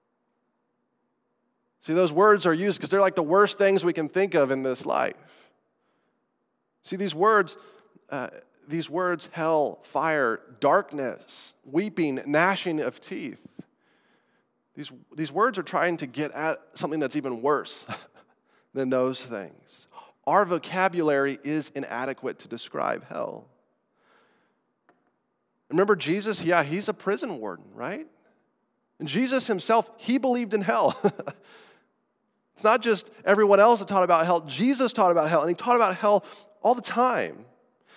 See, 1.82 1.92
those 1.92 2.10
words 2.10 2.46
are 2.46 2.54
used 2.54 2.78
because 2.78 2.88
they're 2.88 3.02
like 3.02 3.16
the 3.16 3.22
worst 3.22 3.58
things 3.58 3.84
we 3.84 3.92
can 3.92 4.08
think 4.08 4.34
of 4.34 4.50
in 4.50 4.62
this 4.62 4.86
life. 4.86 5.52
See, 6.84 6.96
these 6.96 7.14
words, 7.14 7.58
uh, 8.08 8.28
these 8.66 8.88
words, 8.88 9.28
hell, 9.32 9.80
fire, 9.82 10.40
darkness, 10.58 11.52
weeping, 11.66 12.20
gnashing 12.26 12.80
of 12.80 12.98
teeth, 12.98 13.46
these, 14.74 14.90
these 15.14 15.32
words 15.32 15.58
are 15.58 15.62
trying 15.62 15.98
to 15.98 16.06
get 16.06 16.30
at 16.32 16.58
something 16.74 17.00
that's 17.00 17.16
even 17.16 17.42
worse 17.42 17.86
than 18.74 18.90
those 18.90 19.22
things. 19.22 19.86
Our 20.26 20.44
vocabulary 20.44 21.38
is 21.42 21.70
inadequate 21.74 22.38
to 22.40 22.48
describe 22.48 23.04
hell. 23.08 23.48
Remember, 25.68 25.96
Jesus, 25.96 26.44
yeah, 26.44 26.62
he's 26.62 26.88
a 26.88 26.94
prison 26.94 27.38
warden, 27.38 27.66
right? 27.74 28.06
And 28.98 29.08
Jesus 29.08 29.46
himself, 29.46 29.90
he 29.96 30.18
believed 30.18 30.54
in 30.54 30.62
hell. 30.62 30.96
it's 32.54 32.62
not 32.62 32.82
just 32.82 33.10
everyone 33.24 33.58
else 33.58 33.80
that 33.80 33.88
taught 33.88 34.04
about 34.04 34.24
hell. 34.24 34.42
Jesus 34.42 34.92
taught 34.92 35.10
about 35.10 35.28
hell, 35.28 35.40
and 35.40 35.48
he 35.48 35.54
taught 35.54 35.76
about 35.76 35.96
hell 35.96 36.24
all 36.62 36.74
the 36.74 36.82
time. 36.82 37.46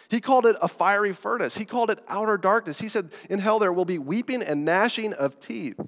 He 0.09 0.19
called 0.19 0.45
it 0.45 0.55
a 0.61 0.67
fiery 0.67 1.13
furnace. 1.13 1.57
He 1.57 1.65
called 1.65 1.89
it 1.89 1.99
outer 2.07 2.37
darkness. 2.37 2.79
He 2.79 2.87
said, 2.87 3.11
In 3.29 3.39
hell 3.39 3.59
there 3.59 3.73
will 3.73 3.85
be 3.85 3.97
weeping 3.97 4.41
and 4.41 4.65
gnashing 4.65 5.13
of 5.13 5.39
teeth. 5.39 5.79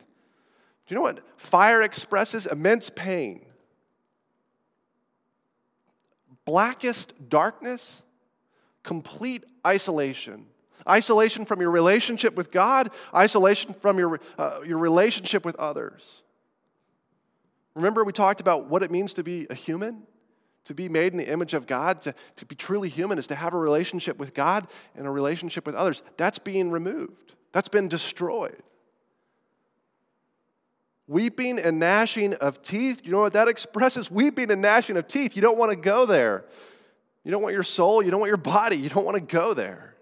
Do 0.87 0.95
you 0.95 0.95
know 0.95 1.01
what 1.01 1.21
fire 1.37 1.81
expresses? 1.81 2.45
Immense 2.45 2.89
pain. 2.89 3.45
Blackest 6.45 7.29
darkness, 7.29 8.01
complete 8.83 9.43
isolation. 9.65 10.45
Isolation 10.89 11.43
from 11.43 11.59
your 11.59 11.71
relationship 11.71 12.35
with 12.35 12.51
God, 12.51 12.89
isolation 13.13 13.73
from 13.73 13.99
your, 13.99 14.21
uh, 14.37 14.61
your 14.65 14.77
relationship 14.77 15.43
with 15.43 15.57
others. 15.57 16.23
Remember, 17.75 18.05
we 18.05 18.13
talked 18.13 18.39
about 18.39 18.67
what 18.67 18.81
it 18.81 18.89
means 18.89 19.13
to 19.15 19.23
be 19.23 19.45
a 19.49 19.53
human? 19.53 20.03
To 20.65 20.73
be 20.73 20.87
made 20.87 21.11
in 21.11 21.17
the 21.17 21.29
image 21.29 21.53
of 21.53 21.67
God, 21.67 22.01
to, 22.03 22.13
to 22.37 22.45
be 22.45 22.55
truly 22.55 22.87
human, 22.87 23.17
is 23.17 23.27
to 23.27 23.35
have 23.35 23.53
a 23.53 23.57
relationship 23.57 24.17
with 24.17 24.33
God 24.33 24.67
and 24.95 25.05
a 25.05 25.09
relationship 25.09 25.65
with 25.65 25.75
others. 25.75 26.01
That's 26.15 26.39
being 26.39 26.71
removed, 26.71 27.35
that's 27.51 27.69
been 27.69 27.89
destroyed. 27.89 28.63
Weeping 31.07 31.59
and 31.59 31.79
gnashing 31.79 32.33
of 32.35 32.61
teeth. 32.61 33.01
You 33.05 33.11
know 33.11 33.21
what 33.21 33.33
that 33.33 33.47
expresses? 33.47 34.11
Weeping 34.11 34.51
and 34.51 34.61
gnashing 34.61 34.97
of 34.97 35.07
teeth. 35.07 35.35
You 35.35 35.41
don't 35.41 35.57
want 35.57 35.71
to 35.71 35.77
go 35.77 36.05
there. 36.05 36.45
You 37.23 37.31
don't 37.31 37.41
want 37.41 37.53
your 37.53 37.63
soul, 37.63 38.01
you 38.01 38.09
don't 38.09 38.21
want 38.21 38.29
your 38.29 38.37
body, 38.37 38.77
you 38.77 38.87
don't 38.87 39.03
want 39.03 39.15
to 39.15 39.21
go 39.35 39.53
there. 39.53 39.95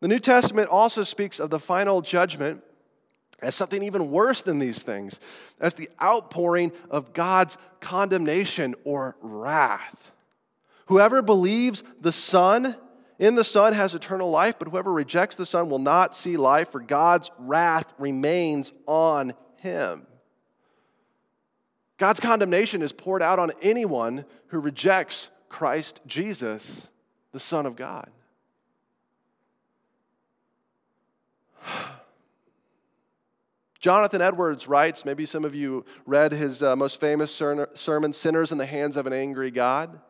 The 0.00 0.08
New 0.08 0.18
Testament 0.18 0.68
also 0.68 1.04
speaks 1.04 1.38
of 1.38 1.50
the 1.50 1.60
final 1.60 2.02
judgment 2.02 2.64
as 3.40 3.54
something 3.54 3.84
even 3.84 4.10
worse 4.10 4.42
than 4.42 4.58
these 4.58 4.82
things, 4.82 5.20
as 5.60 5.74
the 5.74 5.88
outpouring 6.02 6.72
of 6.90 7.12
God's 7.12 7.56
condemnation 7.78 8.74
or 8.82 9.16
wrath. 9.22 10.10
Whoever 10.86 11.22
believes 11.22 11.84
the 12.00 12.10
Son 12.10 12.76
in 13.18 13.36
the 13.36 13.44
Son 13.44 13.72
has 13.72 13.94
eternal 13.94 14.30
life, 14.30 14.58
but 14.58 14.68
whoever 14.68 14.92
rejects 14.92 15.36
the 15.36 15.46
Son 15.46 15.70
will 15.70 15.78
not 15.78 16.16
see 16.16 16.36
life, 16.36 16.70
for 16.70 16.80
God's 16.80 17.30
wrath 17.38 17.92
remains 17.98 18.72
on 18.86 19.34
him. 19.58 20.06
God's 21.96 22.20
condemnation 22.20 22.82
is 22.82 22.92
poured 22.92 23.22
out 23.22 23.38
on 23.38 23.52
anyone 23.62 24.24
who 24.48 24.58
rejects 24.58 25.30
Christ 25.48 26.00
Jesus, 26.06 26.88
the 27.32 27.38
Son 27.38 27.66
of 27.66 27.76
God. 27.76 28.10
Jonathan 33.78 34.20
Edwards 34.20 34.66
writes, 34.66 35.04
maybe 35.04 35.24
some 35.24 35.44
of 35.44 35.54
you 35.54 35.84
read 36.04 36.32
his 36.32 36.64
uh, 36.64 36.74
most 36.74 36.98
famous 36.98 37.32
sermon, 37.32 38.12
Sinners 38.12 38.50
in 38.50 38.58
the 38.58 38.66
Hands 38.66 38.96
of 38.96 39.06
an 39.06 39.12
Angry 39.12 39.52
God, 39.52 40.00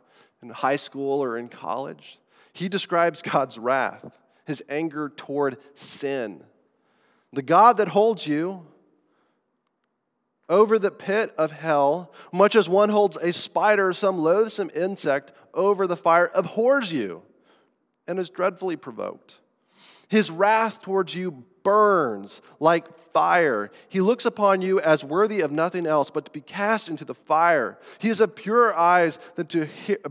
in 0.42 0.48
high 0.48 0.76
school 0.76 1.22
or 1.22 1.36
in 1.36 1.48
college. 1.48 2.18
He 2.54 2.70
describes 2.70 3.20
God's 3.20 3.58
wrath, 3.58 4.22
his 4.46 4.62
anger 4.68 5.10
toward 5.14 5.58
sin. 5.74 6.42
The 7.32 7.42
God 7.42 7.76
that 7.76 7.88
holds 7.88 8.26
you 8.26 8.64
over 10.48 10.78
the 10.78 10.92
pit 10.92 11.32
of 11.36 11.50
hell, 11.50 12.12
much 12.32 12.54
as 12.54 12.68
one 12.68 12.90
holds 12.90 13.16
a 13.16 13.32
spider, 13.32 13.88
or 13.88 13.92
some 13.92 14.18
loathsome 14.18 14.70
insect, 14.74 15.32
over 15.52 15.86
the 15.86 15.96
fire, 15.96 16.30
abhors 16.34 16.92
you 16.92 17.22
and 18.06 18.18
is 18.18 18.30
dreadfully 18.30 18.76
provoked. 18.76 19.40
His 20.08 20.30
wrath 20.30 20.80
towards 20.80 21.14
you 21.14 21.44
burns 21.64 22.42
like 22.60 22.86
fire. 23.12 23.70
He 23.88 24.00
looks 24.00 24.26
upon 24.26 24.62
you 24.62 24.78
as 24.80 25.04
worthy 25.04 25.40
of 25.40 25.50
nothing 25.50 25.86
else 25.86 26.10
but 26.10 26.26
to 26.26 26.30
be 26.30 26.40
cast 26.40 26.88
into 26.88 27.04
the 27.04 27.14
fire. 27.14 27.78
He 27.98 28.10
is 28.10 28.20
of 28.20 28.36
purer 28.36 28.74
eyes 28.74 29.18
than 29.34 29.46
to 29.46 29.66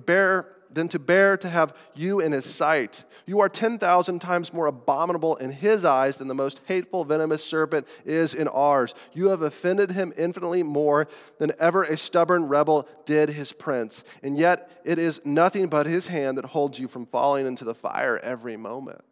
bear 0.05 0.47
than 0.73 0.87
to 0.89 0.99
bear 0.99 1.37
to 1.37 1.49
have 1.49 1.75
you 1.95 2.19
in 2.19 2.31
his 2.31 2.45
sight. 2.45 3.03
You 3.25 3.39
are 3.39 3.49
10,000 3.49 4.19
times 4.19 4.53
more 4.53 4.67
abominable 4.67 5.35
in 5.35 5.51
his 5.51 5.85
eyes 5.85 6.17
than 6.17 6.27
the 6.27 6.33
most 6.33 6.61
hateful, 6.65 7.05
venomous 7.05 7.43
serpent 7.43 7.87
is 8.05 8.33
in 8.33 8.47
ours. 8.47 8.93
You 9.13 9.29
have 9.29 9.41
offended 9.41 9.91
him 9.91 10.13
infinitely 10.17 10.63
more 10.63 11.07
than 11.39 11.51
ever 11.59 11.83
a 11.83 11.97
stubborn 11.97 12.47
rebel 12.47 12.87
did 13.05 13.29
his 13.29 13.51
prince. 13.51 14.03
And 14.21 14.37
yet 14.37 14.81
it 14.83 14.99
is 14.99 15.21
nothing 15.25 15.67
but 15.67 15.85
his 15.85 16.07
hand 16.07 16.37
that 16.37 16.45
holds 16.45 16.79
you 16.79 16.87
from 16.87 17.05
falling 17.05 17.45
into 17.45 17.65
the 17.65 17.75
fire 17.75 18.19
every 18.19 18.57
moment. 18.57 19.03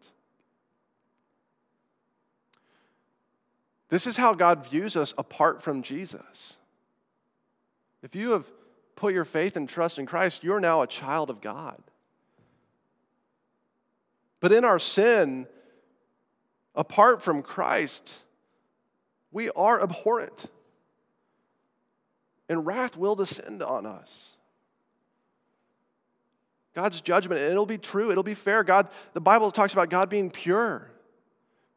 This 3.90 4.08
is 4.08 4.16
how 4.16 4.34
God 4.34 4.66
views 4.66 4.96
us 4.96 5.14
apart 5.18 5.62
from 5.62 5.82
Jesus. 5.82 6.58
If 8.02 8.16
you 8.16 8.32
have 8.32 8.50
put 9.02 9.16
your 9.16 9.26
faith 9.26 9.58
and 9.58 9.68
trust 9.68 9.98
in 9.98 10.06
Christ, 10.06 10.44
you're 10.44 10.60
now 10.60 10.84
a 10.84 10.88
child 10.88 11.32
of 11.32 11.42
God. 11.42 11.82
But 14.40 14.52
in 14.52 14.64
our 14.64 14.78
sin, 14.78 15.48
apart 16.76 17.24
from 17.24 17.42
Christ, 17.42 18.22
we 19.32 19.50
are 19.56 19.82
abhorrent. 19.82 20.46
And 22.48 22.64
wrath 22.64 22.96
will 22.96 23.16
descend 23.16 23.64
on 23.64 23.88
us. 23.88 24.38
God's 26.76 27.02
judgment, 27.02 27.42
and 27.42 27.52
it'll 27.52 27.66
be 27.66 27.80
true, 27.80 28.12
it'll 28.12 28.22
be 28.22 28.36
fair. 28.36 28.64
God, 28.64 28.88
the 29.14 29.20
Bible 29.20 29.50
talks 29.50 29.74
about 29.74 29.90
God 29.90 30.12
being 30.12 30.30
pure. 30.30 30.92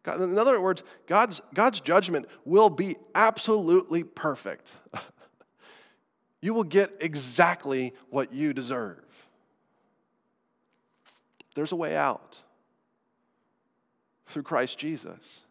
God, 0.03 0.21
in 0.21 0.37
other 0.39 0.61
words, 0.61 0.85
God's, 1.07 1.41
God's 1.55 1.81
judgment 1.81 2.27
will 2.45 2.69
be 2.69 2.97
absolutely 3.15 4.05
perfect. 4.05 4.77
you 6.45 6.53
will 6.53 6.63
get 6.63 6.91
exactly 7.01 7.95
what 8.11 8.35
you 8.35 8.53
deserve. 8.53 9.03
There's 11.55 11.73
a 11.73 11.77
way 11.77 11.97
out 11.97 12.43
through 14.27 14.43
Christ 14.43 14.79
Jesus. 14.79 15.47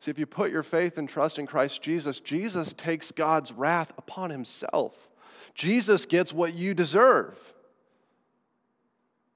See, 0.00 0.10
if 0.10 0.18
you 0.18 0.24
put 0.24 0.50
your 0.50 0.62
faith 0.62 0.96
and 0.96 1.06
trust 1.06 1.38
in 1.38 1.46
Christ 1.46 1.82
Jesus, 1.82 2.20
Jesus 2.20 2.72
takes 2.72 3.12
God's 3.12 3.52
wrath 3.52 3.92
upon 3.98 4.30
himself. 4.30 5.10
Jesus 5.54 6.06
gets 6.06 6.32
what 6.32 6.54
you 6.54 6.72
deserve. 6.72 7.36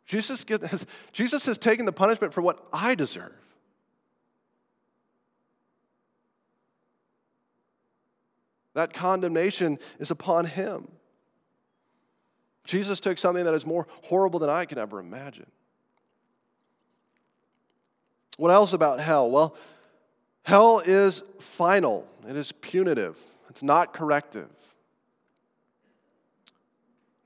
Jesus, 0.06 0.42
has, 0.48 0.86
Jesus 1.12 1.44
has 1.44 1.58
taken 1.58 1.84
the 1.84 1.92
punishment 1.92 2.32
for 2.32 2.40
what 2.40 2.66
I 2.72 2.94
deserve. 2.94 3.43
That 8.74 8.92
condemnation 8.92 9.78
is 9.98 10.10
upon 10.10 10.46
him. 10.46 10.88
Jesus 12.64 13.00
took 13.00 13.18
something 13.18 13.44
that 13.44 13.54
is 13.54 13.66
more 13.66 13.86
horrible 14.04 14.40
than 14.40 14.50
I 14.50 14.64
can 14.64 14.78
ever 14.78 14.98
imagine. 14.98 15.50
What 18.36 18.50
else 18.50 18.72
about 18.72 19.00
hell? 19.00 19.30
Well, 19.30 19.56
hell 20.42 20.80
is 20.84 21.22
final, 21.38 22.08
it 22.28 22.36
is 22.36 22.52
punitive, 22.52 23.18
it's 23.48 23.62
not 23.62 23.92
corrective. 23.92 24.48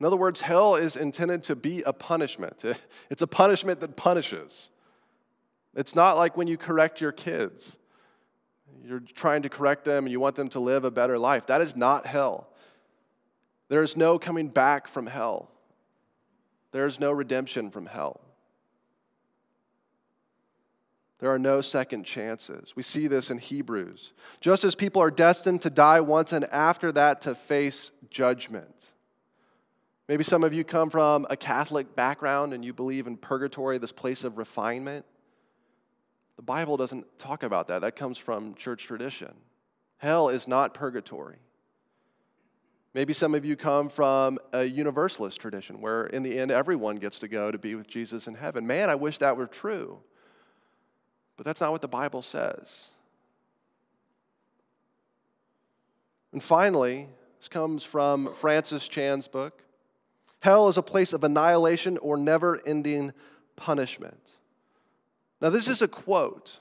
In 0.01 0.07
other 0.07 0.17
words, 0.17 0.41
hell 0.43 0.77
is 0.77 0.97
intended 0.97 1.43
to 1.45 1.57
be 1.57 1.83
a 1.83 1.93
punishment. 1.93 2.63
It's 3.11 3.23
a 3.23 3.27
punishment 3.27 3.81
that 3.81 3.97
punishes. 3.97 4.71
It's 5.75 5.97
not 5.97 6.17
like 6.17 6.37
when 6.37 6.47
you 6.47 6.57
correct 6.57 7.01
your 7.01 7.11
kids. 7.11 7.79
You're 8.85 9.01
trying 9.01 9.43
to 9.43 9.49
correct 9.49 9.85
them 9.85 10.05
and 10.05 10.13
you 10.13 10.21
want 10.21 10.37
them 10.37 10.49
to 10.51 10.61
live 10.61 10.85
a 10.85 10.91
better 10.91 11.19
life. 11.19 11.47
That 11.47 11.61
is 11.61 11.77
not 11.77 12.07
hell. 12.07 12.49
There 13.69 13.83
is 13.83 13.97
no 13.97 14.19
coming 14.19 14.49
back 14.49 14.89
from 14.89 15.07
hell, 15.07 15.51
there 16.73 16.87
is 16.87 16.99
no 17.01 17.13
redemption 17.13 17.71
from 17.71 17.87
hell. 17.87 18.21
There 21.21 21.33
are 21.33 21.39
no 21.39 21.61
second 21.63 22.05
chances. 22.05 22.77
We 22.77 22.85
see 22.85 23.09
this 23.09 23.33
in 23.33 23.39
Hebrews. 23.39 24.15
Just 24.41 24.63
as 24.63 24.77
people 24.77 25.03
are 25.03 25.11
destined 25.11 25.63
to 25.63 25.71
die 25.71 26.01
once 26.01 26.33
and 26.33 26.45
after 26.45 26.93
that 26.93 27.23
to 27.23 27.35
face 27.35 27.91
judgment. 28.09 28.93
Maybe 30.07 30.23
some 30.23 30.45
of 30.45 30.55
you 30.55 30.63
come 30.63 30.91
from 30.91 31.27
a 31.29 31.37
Catholic 31.37 31.97
background 31.97 32.55
and 32.55 32.65
you 32.65 32.73
believe 32.73 33.09
in 33.09 33.17
purgatory, 33.17 33.79
this 33.79 33.91
place 33.91 34.23
of 34.23 34.39
refinement. 34.39 35.05
The 36.39 36.43
Bible 36.43 36.77
doesn't 36.77 37.19
talk 37.19 37.43
about 37.43 37.67
that. 37.67 37.81
That 37.81 37.97
comes 37.97 38.17
from 38.17 38.55
church 38.55 38.85
tradition. 38.85 39.35
Hell 39.97 40.29
is 40.29 40.47
not 40.47 40.73
purgatory. 40.73 41.39
Maybe 42.95 43.13
some 43.13 43.35
of 43.35 43.45
you 43.45 43.57
come 43.57 43.89
from 43.89 44.39
a 44.53 44.63
universalist 44.63 45.41
tradition 45.41 45.81
where, 45.81 46.07
in 46.07 46.23
the 46.23 46.39
end, 46.39 46.53
everyone 46.53 46.97
gets 46.97 47.19
to 47.19 47.29
go 47.29 47.51
to 47.51 47.59
be 47.59 47.75
with 47.75 47.89
Jesus 47.89 48.29
in 48.29 48.35
heaven. 48.35 48.69
Man, 48.69 48.89
I 48.89 48.95
wish 48.95 49.19
that 49.19 49.37
were 49.37 49.49
true. 49.49 49.99
But 51.37 51.45
that's 51.45 51.61
not 51.61 51.73
what 51.73 51.83
the 51.83 51.89
Bible 51.89 52.23
says. 52.23 52.91
And 56.33 56.41
finally, 56.41 57.09
this 57.41 57.49
comes 57.49 57.83
from 57.83 58.33
Francis 58.35 58.87
Chan's 58.87 59.27
book. 59.27 59.65
Hell 60.39 60.69
is 60.69 60.77
a 60.77 60.83
place 60.83 61.13
of 61.13 61.25
annihilation 61.25 61.99
or 61.99 62.17
never 62.17 62.61
ending 62.65 63.13
punishment. 63.57 64.28
Now, 65.41 65.51
this 65.51 65.69
is 65.69 65.83
a 65.83 65.89
quote. 65.89 66.61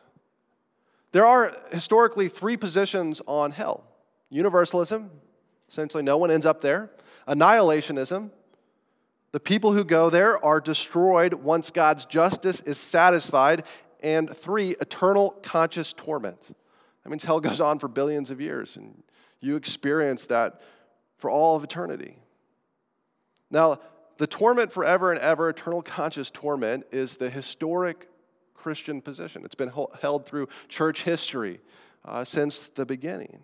There 1.11 1.25
are 1.25 1.51
historically 1.71 2.28
three 2.28 2.57
positions 2.57 3.21
on 3.25 3.51
hell 3.51 3.84
universalism, 4.30 5.09
essentially, 5.69 6.03
no 6.03 6.17
one 6.17 6.30
ends 6.30 6.45
up 6.45 6.61
there, 6.61 6.91
annihilationism, 7.28 8.30
the 9.32 9.39
people 9.39 9.73
who 9.73 9.84
go 9.84 10.09
there 10.09 10.43
are 10.43 10.59
destroyed 10.59 11.34
once 11.34 11.69
God's 11.69 12.05
justice 12.05 12.61
is 12.61 12.78
satisfied, 12.78 13.63
and 14.01 14.36
three, 14.36 14.71
eternal 14.82 15.32
conscious 15.43 15.93
torment. 15.93 16.55
That 17.03 17.09
means 17.09 17.23
hell 17.23 17.39
goes 17.39 17.61
on 17.61 17.80
for 17.80 17.88
billions 17.88 18.32
of 18.32 18.39
years, 18.39 18.78
and 18.78 19.03
you 19.39 19.55
experience 19.55 20.25
that 20.28 20.61
for 21.17 21.30
all 21.30 21.55
of 21.55 21.63
eternity. 21.63 22.17
Now, 23.51 23.78
the 24.17 24.28
torment 24.28 24.71
forever 24.71 25.11
and 25.11 25.19
ever, 25.19 25.49
eternal 25.49 25.82
conscious 25.82 26.32
torment, 26.32 26.86
is 26.91 27.17
the 27.17 27.30
historic 27.30 28.09
Christian 28.57 29.01
position. 29.01 29.43
It's 29.45 29.55
been 29.55 29.71
held 30.01 30.25
through 30.25 30.49
church 30.67 31.03
history 31.03 31.61
uh, 32.03 32.25
since 32.25 32.67
the 32.67 32.85
beginning. 32.85 33.39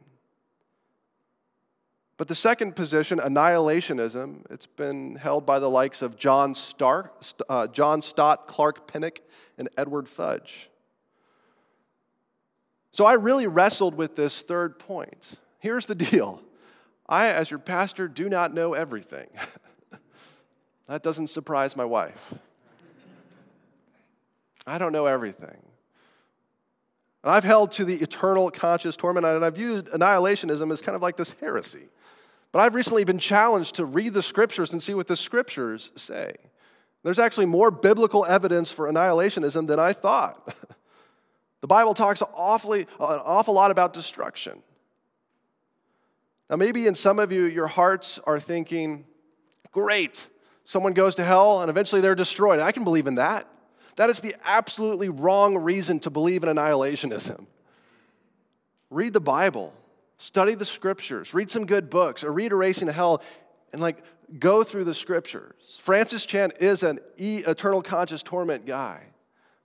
But 2.17 2.27
the 2.27 2.35
second 2.35 2.75
position, 2.75 3.19
annihilationism, 3.19 4.45
it's 4.49 4.65
been 4.65 5.15
held 5.15 5.45
by 5.45 5.59
the 5.59 5.69
likes 5.69 6.01
of 6.01 6.17
John, 6.17 6.53
Stark, 6.53 7.21
uh, 7.49 7.67
John 7.67 8.01
Stott, 8.01 8.47
Clark 8.47 8.91
Pinnock, 8.91 9.19
and 9.57 9.69
Edward 9.77 10.07
Fudge. 10.09 10.69
So 12.91 13.05
I 13.05 13.13
really 13.13 13.47
wrestled 13.47 13.95
with 13.95 14.15
this 14.15 14.41
third 14.41 14.77
point. 14.77 15.35
Here's 15.59 15.85
the 15.85 15.95
deal 15.95 16.41
I, 17.07 17.27
as 17.27 17.49
your 17.49 17.59
pastor, 17.59 18.07
do 18.07 18.29
not 18.29 18.53
know 18.53 18.73
everything. 18.73 19.27
That 20.87 21.03
doesn't 21.03 21.27
surprise 21.27 21.75
my 21.75 21.85
wife. 21.85 22.33
I 24.65 24.77
don't 24.77 24.91
know 24.91 25.05
everything. 25.05 25.61
And 27.23 27.31
I've 27.31 27.43
held 27.43 27.71
to 27.73 27.85
the 27.85 27.95
eternal 27.95 28.49
conscious 28.49 28.95
torment, 28.95 29.25
and 29.25 29.43
I've 29.45 29.57
used 29.57 29.87
annihilationism 29.87 30.71
as 30.71 30.81
kind 30.81 30.95
of 30.95 31.01
like 31.01 31.15
this 31.17 31.33
heresy. 31.39 31.87
But 32.51 32.59
I've 32.59 32.75
recently 32.75 33.03
been 33.03 33.17
challenged 33.17 33.75
to 33.75 33.85
read 33.85 34.13
the 34.13 34.21
scriptures 34.21 34.73
and 34.73 34.83
see 34.83 34.93
what 34.93 35.07
the 35.07 35.17
scriptures 35.17 35.91
say. 35.95 36.35
There's 37.03 37.19
actually 37.19 37.47
more 37.47 37.71
biblical 37.71 38.25
evidence 38.25 38.71
for 38.71 38.91
annihilationism 38.91 39.67
than 39.67 39.79
I 39.79 39.93
thought. 39.93 40.53
the 41.61 41.67
Bible 41.67 41.93
talks 41.93 42.21
awfully, 42.33 42.81
an 42.81 42.87
awful 42.99 43.53
lot 43.53 43.71
about 43.71 43.93
destruction. 43.93 44.61
Now, 46.49 46.57
maybe 46.57 46.87
in 46.87 46.95
some 46.95 47.19
of 47.19 47.31
you, 47.31 47.43
your 47.43 47.67
hearts 47.67 48.19
are 48.19 48.39
thinking, 48.39 49.05
great, 49.71 50.27
someone 50.63 50.93
goes 50.93 51.15
to 51.15 51.23
hell 51.23 51.61
and 51.61 51.69
eventually 51.69 52.01
they're 52.01 52.15
destroyed. 52.15 52.59
I 52.59 52.71
can 52.71 52.83
believe 52.83 53.07
in 53.07 53.15
that. 53.15 53.47
That 53.95 54.09
is 54.09 54.21
the 54.21 54.35
absolutely 54.43 55.09
wrong 55.09 55.57
reason 55.57 55.99
to 56.01 56.09
believe 56.09 56.43
in 56.43 56.49
annihilationism. 56.49 57.45
Read 58.89 59.13
the 59.13 59.21
Bible, 59.21 59.73
study 60.17 60.55
the 60.55 60.65
scriptures, 60.65 61.33
read 61.33 61.51
some 61.51 61.65
good 61.65 61.89
books, 61.89 62.23
or 62.23 62.31
read 62.31 62.51
Erasing 62.51 62.87
Hell, 62.87 63.21
and 63.71 63.81
like 63.81 64.03
go 64.39 64.63
through 64.63 64.83
the 64.83 64.93
scriptures. 64.93 65.79
Francis 65.81 66.25
Chan 66.25 66.51
is 66.59 66.83
an 66.83 66.99
eternal 67.17 67.81
conscious 67.81 68.23
torment 68.23 68.65
guy. 68.65 69.07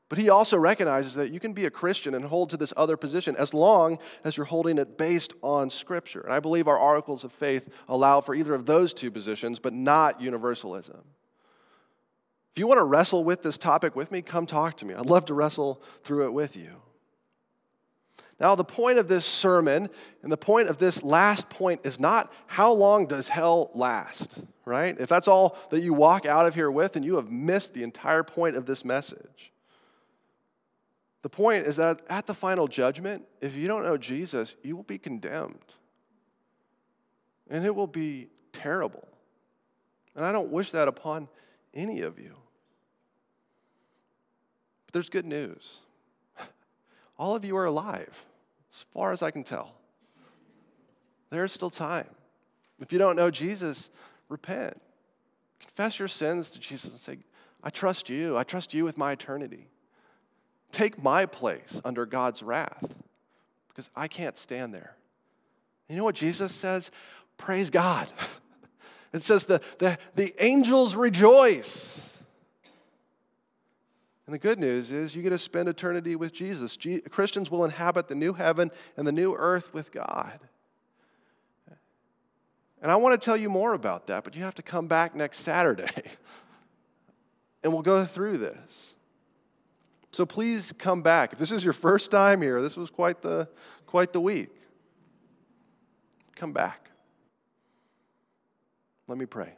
But 0.09 0.19
he 0.19 0.31
also 0.31 0.57
recognizes 0.57 1.15
that 1.15 1.33
you 1.33 1.41
can 1.41 1.53
be 1.53 1.67
a 1.67 1.71
Christian 1.71 2.15
and 2.15 2.25
hold 2.25 2.49
to 2.51 2.57
this 2.57 2.73
other 2.79 2.97
position 2.97 3.37
as 3.37 3.53
long 3.53 3.99
as 4.25 4.37
you're 4.39 4.47
holding 4.47 4.79
it 4.79 4.97
based 4.97 5.35
on 5.43 5.69
Scripture. 5.69 6.23
And 6.23 6.33
I 6.33 6.41
believe 6.41 6.67
our 6.67 6.79
articles 6.79 7.25
of 7.25 7.33
faith 7.33 7.69
allow 7.89 8.23
for 8.23 8.35
either 8.35 8.55
of 8.55 8.65
those 8.65 8.95
two 8.95 9.11
positions, 9.11 9.59
but 9.59 9.75
not 9.75 10.23
universalism. 10.23 11.05
If 12.59 12.61
you 12.61 12.67
want 12.67 12.79
to 12.79 12.85
wrestle 12.87 13.23
with 13.23 13.45
this 13.45 13.57
topic 13.57 13.95
with 13.95 14.11
me, 14.11 14.21
come 14.21 14.45
talk 14.45 14.79
to 14.79 14.85
me. 14.85 14.93
I'd 14.93 15.07
love 15.07 15.27
to 15.27 15.35
wrestle 15.35 15.81
through 16.03 16.27
it 16.27 16.33
with 16.33 16.57
you. 16.57 16.83
Now, 18.41 18.57
the 18.57 18.65
point 18.65 18.99
of 18.99 19.07
this 19.07 19.25
sermon 19.25 19.89
and 20.25 20.33
the 20.33 20.37
point 20.37 20.67
of 20.67 20.79
this 20.79 21.05
last 21.05 21.49
point 21.51 21.83
is 21.87 22.01
not 22.01 22.33
how 22.49 22.73
long 22.73 23.07
does 23.07 23.29
hell 23.29 23.71
last, 23.75 24.41
right? 24.65 24.99
If 24.99 25.09
that's 25.09 25.29
all 25.29 25.57
that 25.71 25.83
you 25.83 25.95
walk 25.95 26.27
out 26.27 26.47
of 26.47 26.57
here 26.57 26.69
with, 26.69 26.95
then 26.95 27.05
you 27.05 27.15
have 27.15 27.31
missed 27.31 27.75
the 27.75 27.85
entire 27.85 28.25
point 28.25 28.57
of 28.57 28.67
this 28.67 28.85
message. 28.85 29.53
The 31.23 31.29
point 31.29 31.65
is 31.65 31.77
that 31.77 32.01
at 32.11 32.27
the 32.27 32.35
final 32.35 32.67
judgment, 32.67 33.25
if 33.41 33.55
you 33.55 33.69
don't 33.69 33.85
know 33.85 33.97
Jesus, 33.97 34.57
you 34.65 34.75
will 34.75 34.83
be 34.83 34.99
condemned. 34.99 35.77
And 37.49 37.65
it 37.65 37.73
will 37.73 37.87
be 37.87 38.31
terrible. 38.53 39.07
And 40.17 40.25
I 40.25 40.33
don't 40.33 40.51
wish 40.51 40.73
that 40.73 40.89
upon 40.89 41.29
any 41.73 42.01
of 42.01 42.19
you. 42.19 42.35
But 44.89 44.95
there's 44.95 45.11
good 45.11 45.27
news. 45.27 45.83
All 47.19 47.37
of 47.37 47.45
you 47.45 47.55
are 47.59 47.67
alive, 47.67 48.25
as 48.73 48.87
far 48.95 49.13
as 49.13 49.23
I 49.23 49.31
can 49.31 49.45
tell. 49.45 49.75
There 51.29 51.45
is 51.45 51.53
still 51.53 51.69
time. 51.69 52.09
If 52.81 52.91
you 52.91 52.99
don't 52.99 53.15
know 53.15 53.31
Jesus, 53.31 53.91
repent. 54.31 54.81
Confess 55.61 55.99
your 55.99 56.09
sins 56.09 56.51
to 56.53 56.59
Jesus 56.59 56.91
and 56.91 56.99
say, 56.99 57.19
I 57.63 57.69
trust 57.69 58.09
you. 58.09 58.39
I 58.39 58.45
trust 58.45 58.73
you 58.73 58.85
with 58.85 58.97
my 58.97 59.13
eternity. 59.13 59.69
Take 60.73 61.03
my 61.03 61.27
place 61.27 61.83
under 61.85 62.07
God's 62.07 62.43
wrath 62.43 62.91
because 63.69 63.91
I 63.95 64.09
can't 64.09 64.39
stand 64.39 64.73
there. 64.73 64.97
You 65.87 65.97
know 65.97 66.05
what 66.05 66.15
Jesus 66.15 66.53
says? 66.53 66.91
Praise 67.37 67.69
God. 67.69 68.11
It 69.11 69.23
says 69.23 69.47
the, 69.47 69.63
the, 69.79 69.97
the 70.17 70.35
angels 70.39 70.95
rejoice. 70.95 72.08
And 74.29 74.35
the 74.35 74.39
good 74.39 74.59
news 74.59 74.93
is 74.93 75.17
you 75.17 75.23
get 75.23 75.31
to 75.31 75.39
spend 75.39 75.71
eternity 75.71 76.15
with 76.15 76.35
Jesus. 76.35 76.77
Je- 76.77 77.01
Christians 77.01 77.51
will 77.51 77.65
inhabit 77.65 78.09
the 78.09 78.15
new 78.15 78.35
heaven 78.35 78.71
and 78.99 79.07
the 79.07 79.13
new 79.13 79.35
earth 79.35 79.73
with 79.73 79.91
God. 79.91 80.39
And 82.83 82.93
I 82.93 82.97
want 82.97 83.19
to 83.19 83.25
tell 83.25 83.39
you 83.39 83.49
more 83.49 83.73
about 83.73 84.09
that, 84.09 84.25
but 84.25 84.37
you 84.37 84.43
have 84.43 84.55
to 84.57 84.63
come 84.63 84.87
back 84.87 85.17
next 85.17 85.39
Saturday 85.39 85.89
and 87.65 87.73
we'll 87.73 87.81
go 87.81 88.05
through 88.05 88.37
this. 88.37 88.97
So 90.11 90.27
please 90.27 90.75
come 90.77 91.01
back. 91.01 91.33
If 91.33 91.39
this 91.39 91.51
is 91.51 91.65
your 91.65 91.73
first 91.73 92.11
time 92.11 92.43
here, 92.43 92.61
this 92.61 92.77
was 92.77 92.91
quite 92.91 93.23
the, 93.23 93.49
quite 93.87 94.13
the 94.13 94.21
week. 94.21 94.51
Come 96.37 96.53
back. 96.53 96.91
Let 99.07 99.17
me 99.17 99.25
pray. 99.25 99.55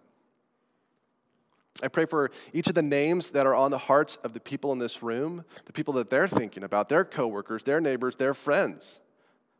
I 1.82 1.88
pray 1.88 2.06
for 2.06 2.30
each 2.52 2.68
of 2.68 2.74
the 2.74 2.82
names 2.82 3.30
that 3.30 3.46
are 3.46 3.54
on 3.54 3.70
the 3.70 3.78
hearts 3.78 4.16
of 4.16 4.32
the 4.32 4.40
people 4.40 4.72
in 4.72 4.78
this 4.78 5.02
room, 5.02 5.44
the 5.64 5.72
people 5.72 5.94
that 5.94 6.10
they're 6.10 6.28
thinking 6.28 6.62
about, 6.62 6.88
their 6.88 7.04
coworkers, 7.04 7.64
their 7.64 7.80
neighbors, 7.80 8.16
their 8.16 8.34
friends. 8.34 9.00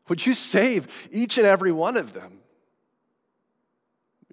Would 0.07 0.25
you 0.25 0.33
save 0.33 1.09
each 1.11 1.37
and 1.37 1.47
every 1.47 1.71
one 1.71 1.97
of 1.97 2.13
them? 2.13 2.39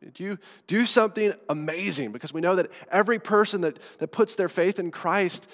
Would 0.02 0.20
you 0.20 0.38
do 0.66 0.86
something 0.86 1.32
amazing? 1.48 2.12
Because 2.12 2.32
we 2.32 2.40
know 2.40 2.56
that 2.56 2.70
every 2.90 3.18
person 3.18 3.60
that, 3.62 3.78
that 3.98 4.08
puts 4.08 4.34
their 4.36 4.48
faith 4.48 4.78
in 4.78 4.90
Christ, 4.90 5.50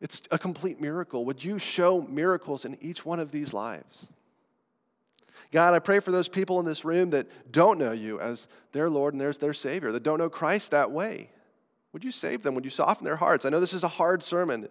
it's 0.00 0.22
a 0.30 0.38
complete 0.38 0.80
miracle. 0.80 1.24
Would 1.24 1.44
you 1.44 1.58
show 1.58 2.02
miracles 2.02 2.64
in 2.64 2.76
each 2.80 3.04
one 3.04 3.20
of 3.20 3.30
these 3.30 3.54
lives? 3.54 4.08
God, 5.52 5.74
I 5.74 5.78
pray 5.78 6.00
for 6.00 6.10
those 6.10 6.28
people 6.28 6.58
in 6.58 6.66
this 6.66 6.84
room 6.84 7.10
that 7.10 7.52
don't 7.52 7.78
know 7.78 7.92
you 7.92 8.18
as 8.20 8.48
their 8.72 8.90
Lord 8.90 9.14
and 9.14 9.20
there's 9.20 9.38
their 9.38 9.54
Savior, 9.54 9.92
that 9.92 10.02
don't 10.02 10.18
know 10.18 10.30
Christ 10.30 10.72
that 10.72 10.90
way. 10.90 11.30
Would 11.96 12.04
you 12.04 12.10
save 12.10 12.42
them? 12.42 12.54
Would 12.54 12.66
you 12.66 12.70
soften 12.70 13.06
their 13.06 13.16
hearts? 13.16 13.46
I 13.46 13.48
know 13.48 13.58
this 13.58 13.72
is 13.72 13.82
a 13.82 13.88
hard 13.88 14.22
sermon, 14.22 14.68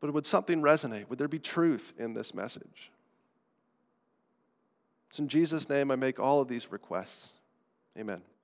but 0.00 0.12
would 0.12 0.26
something 0.26 0.60
resonate? 0.60 1.08
Would 1.08 1.20
there 1.20 1.28
be 1.28 1.38
truth 1.38 1.92
in 1.96 2.12
this 2.12 2.34
message? 2.34 2.90
It's 5.08 5.20
in 5.20 5.28
Jesus' 5.28 5.68
name 5.68 5.92
I 5.92 5.94
make 5.94 6.18
all 6.18 6.40
of 6.40 6.48
these 6.48 6.72
requests. 6.72 7.34
Amen. 7.96 8.20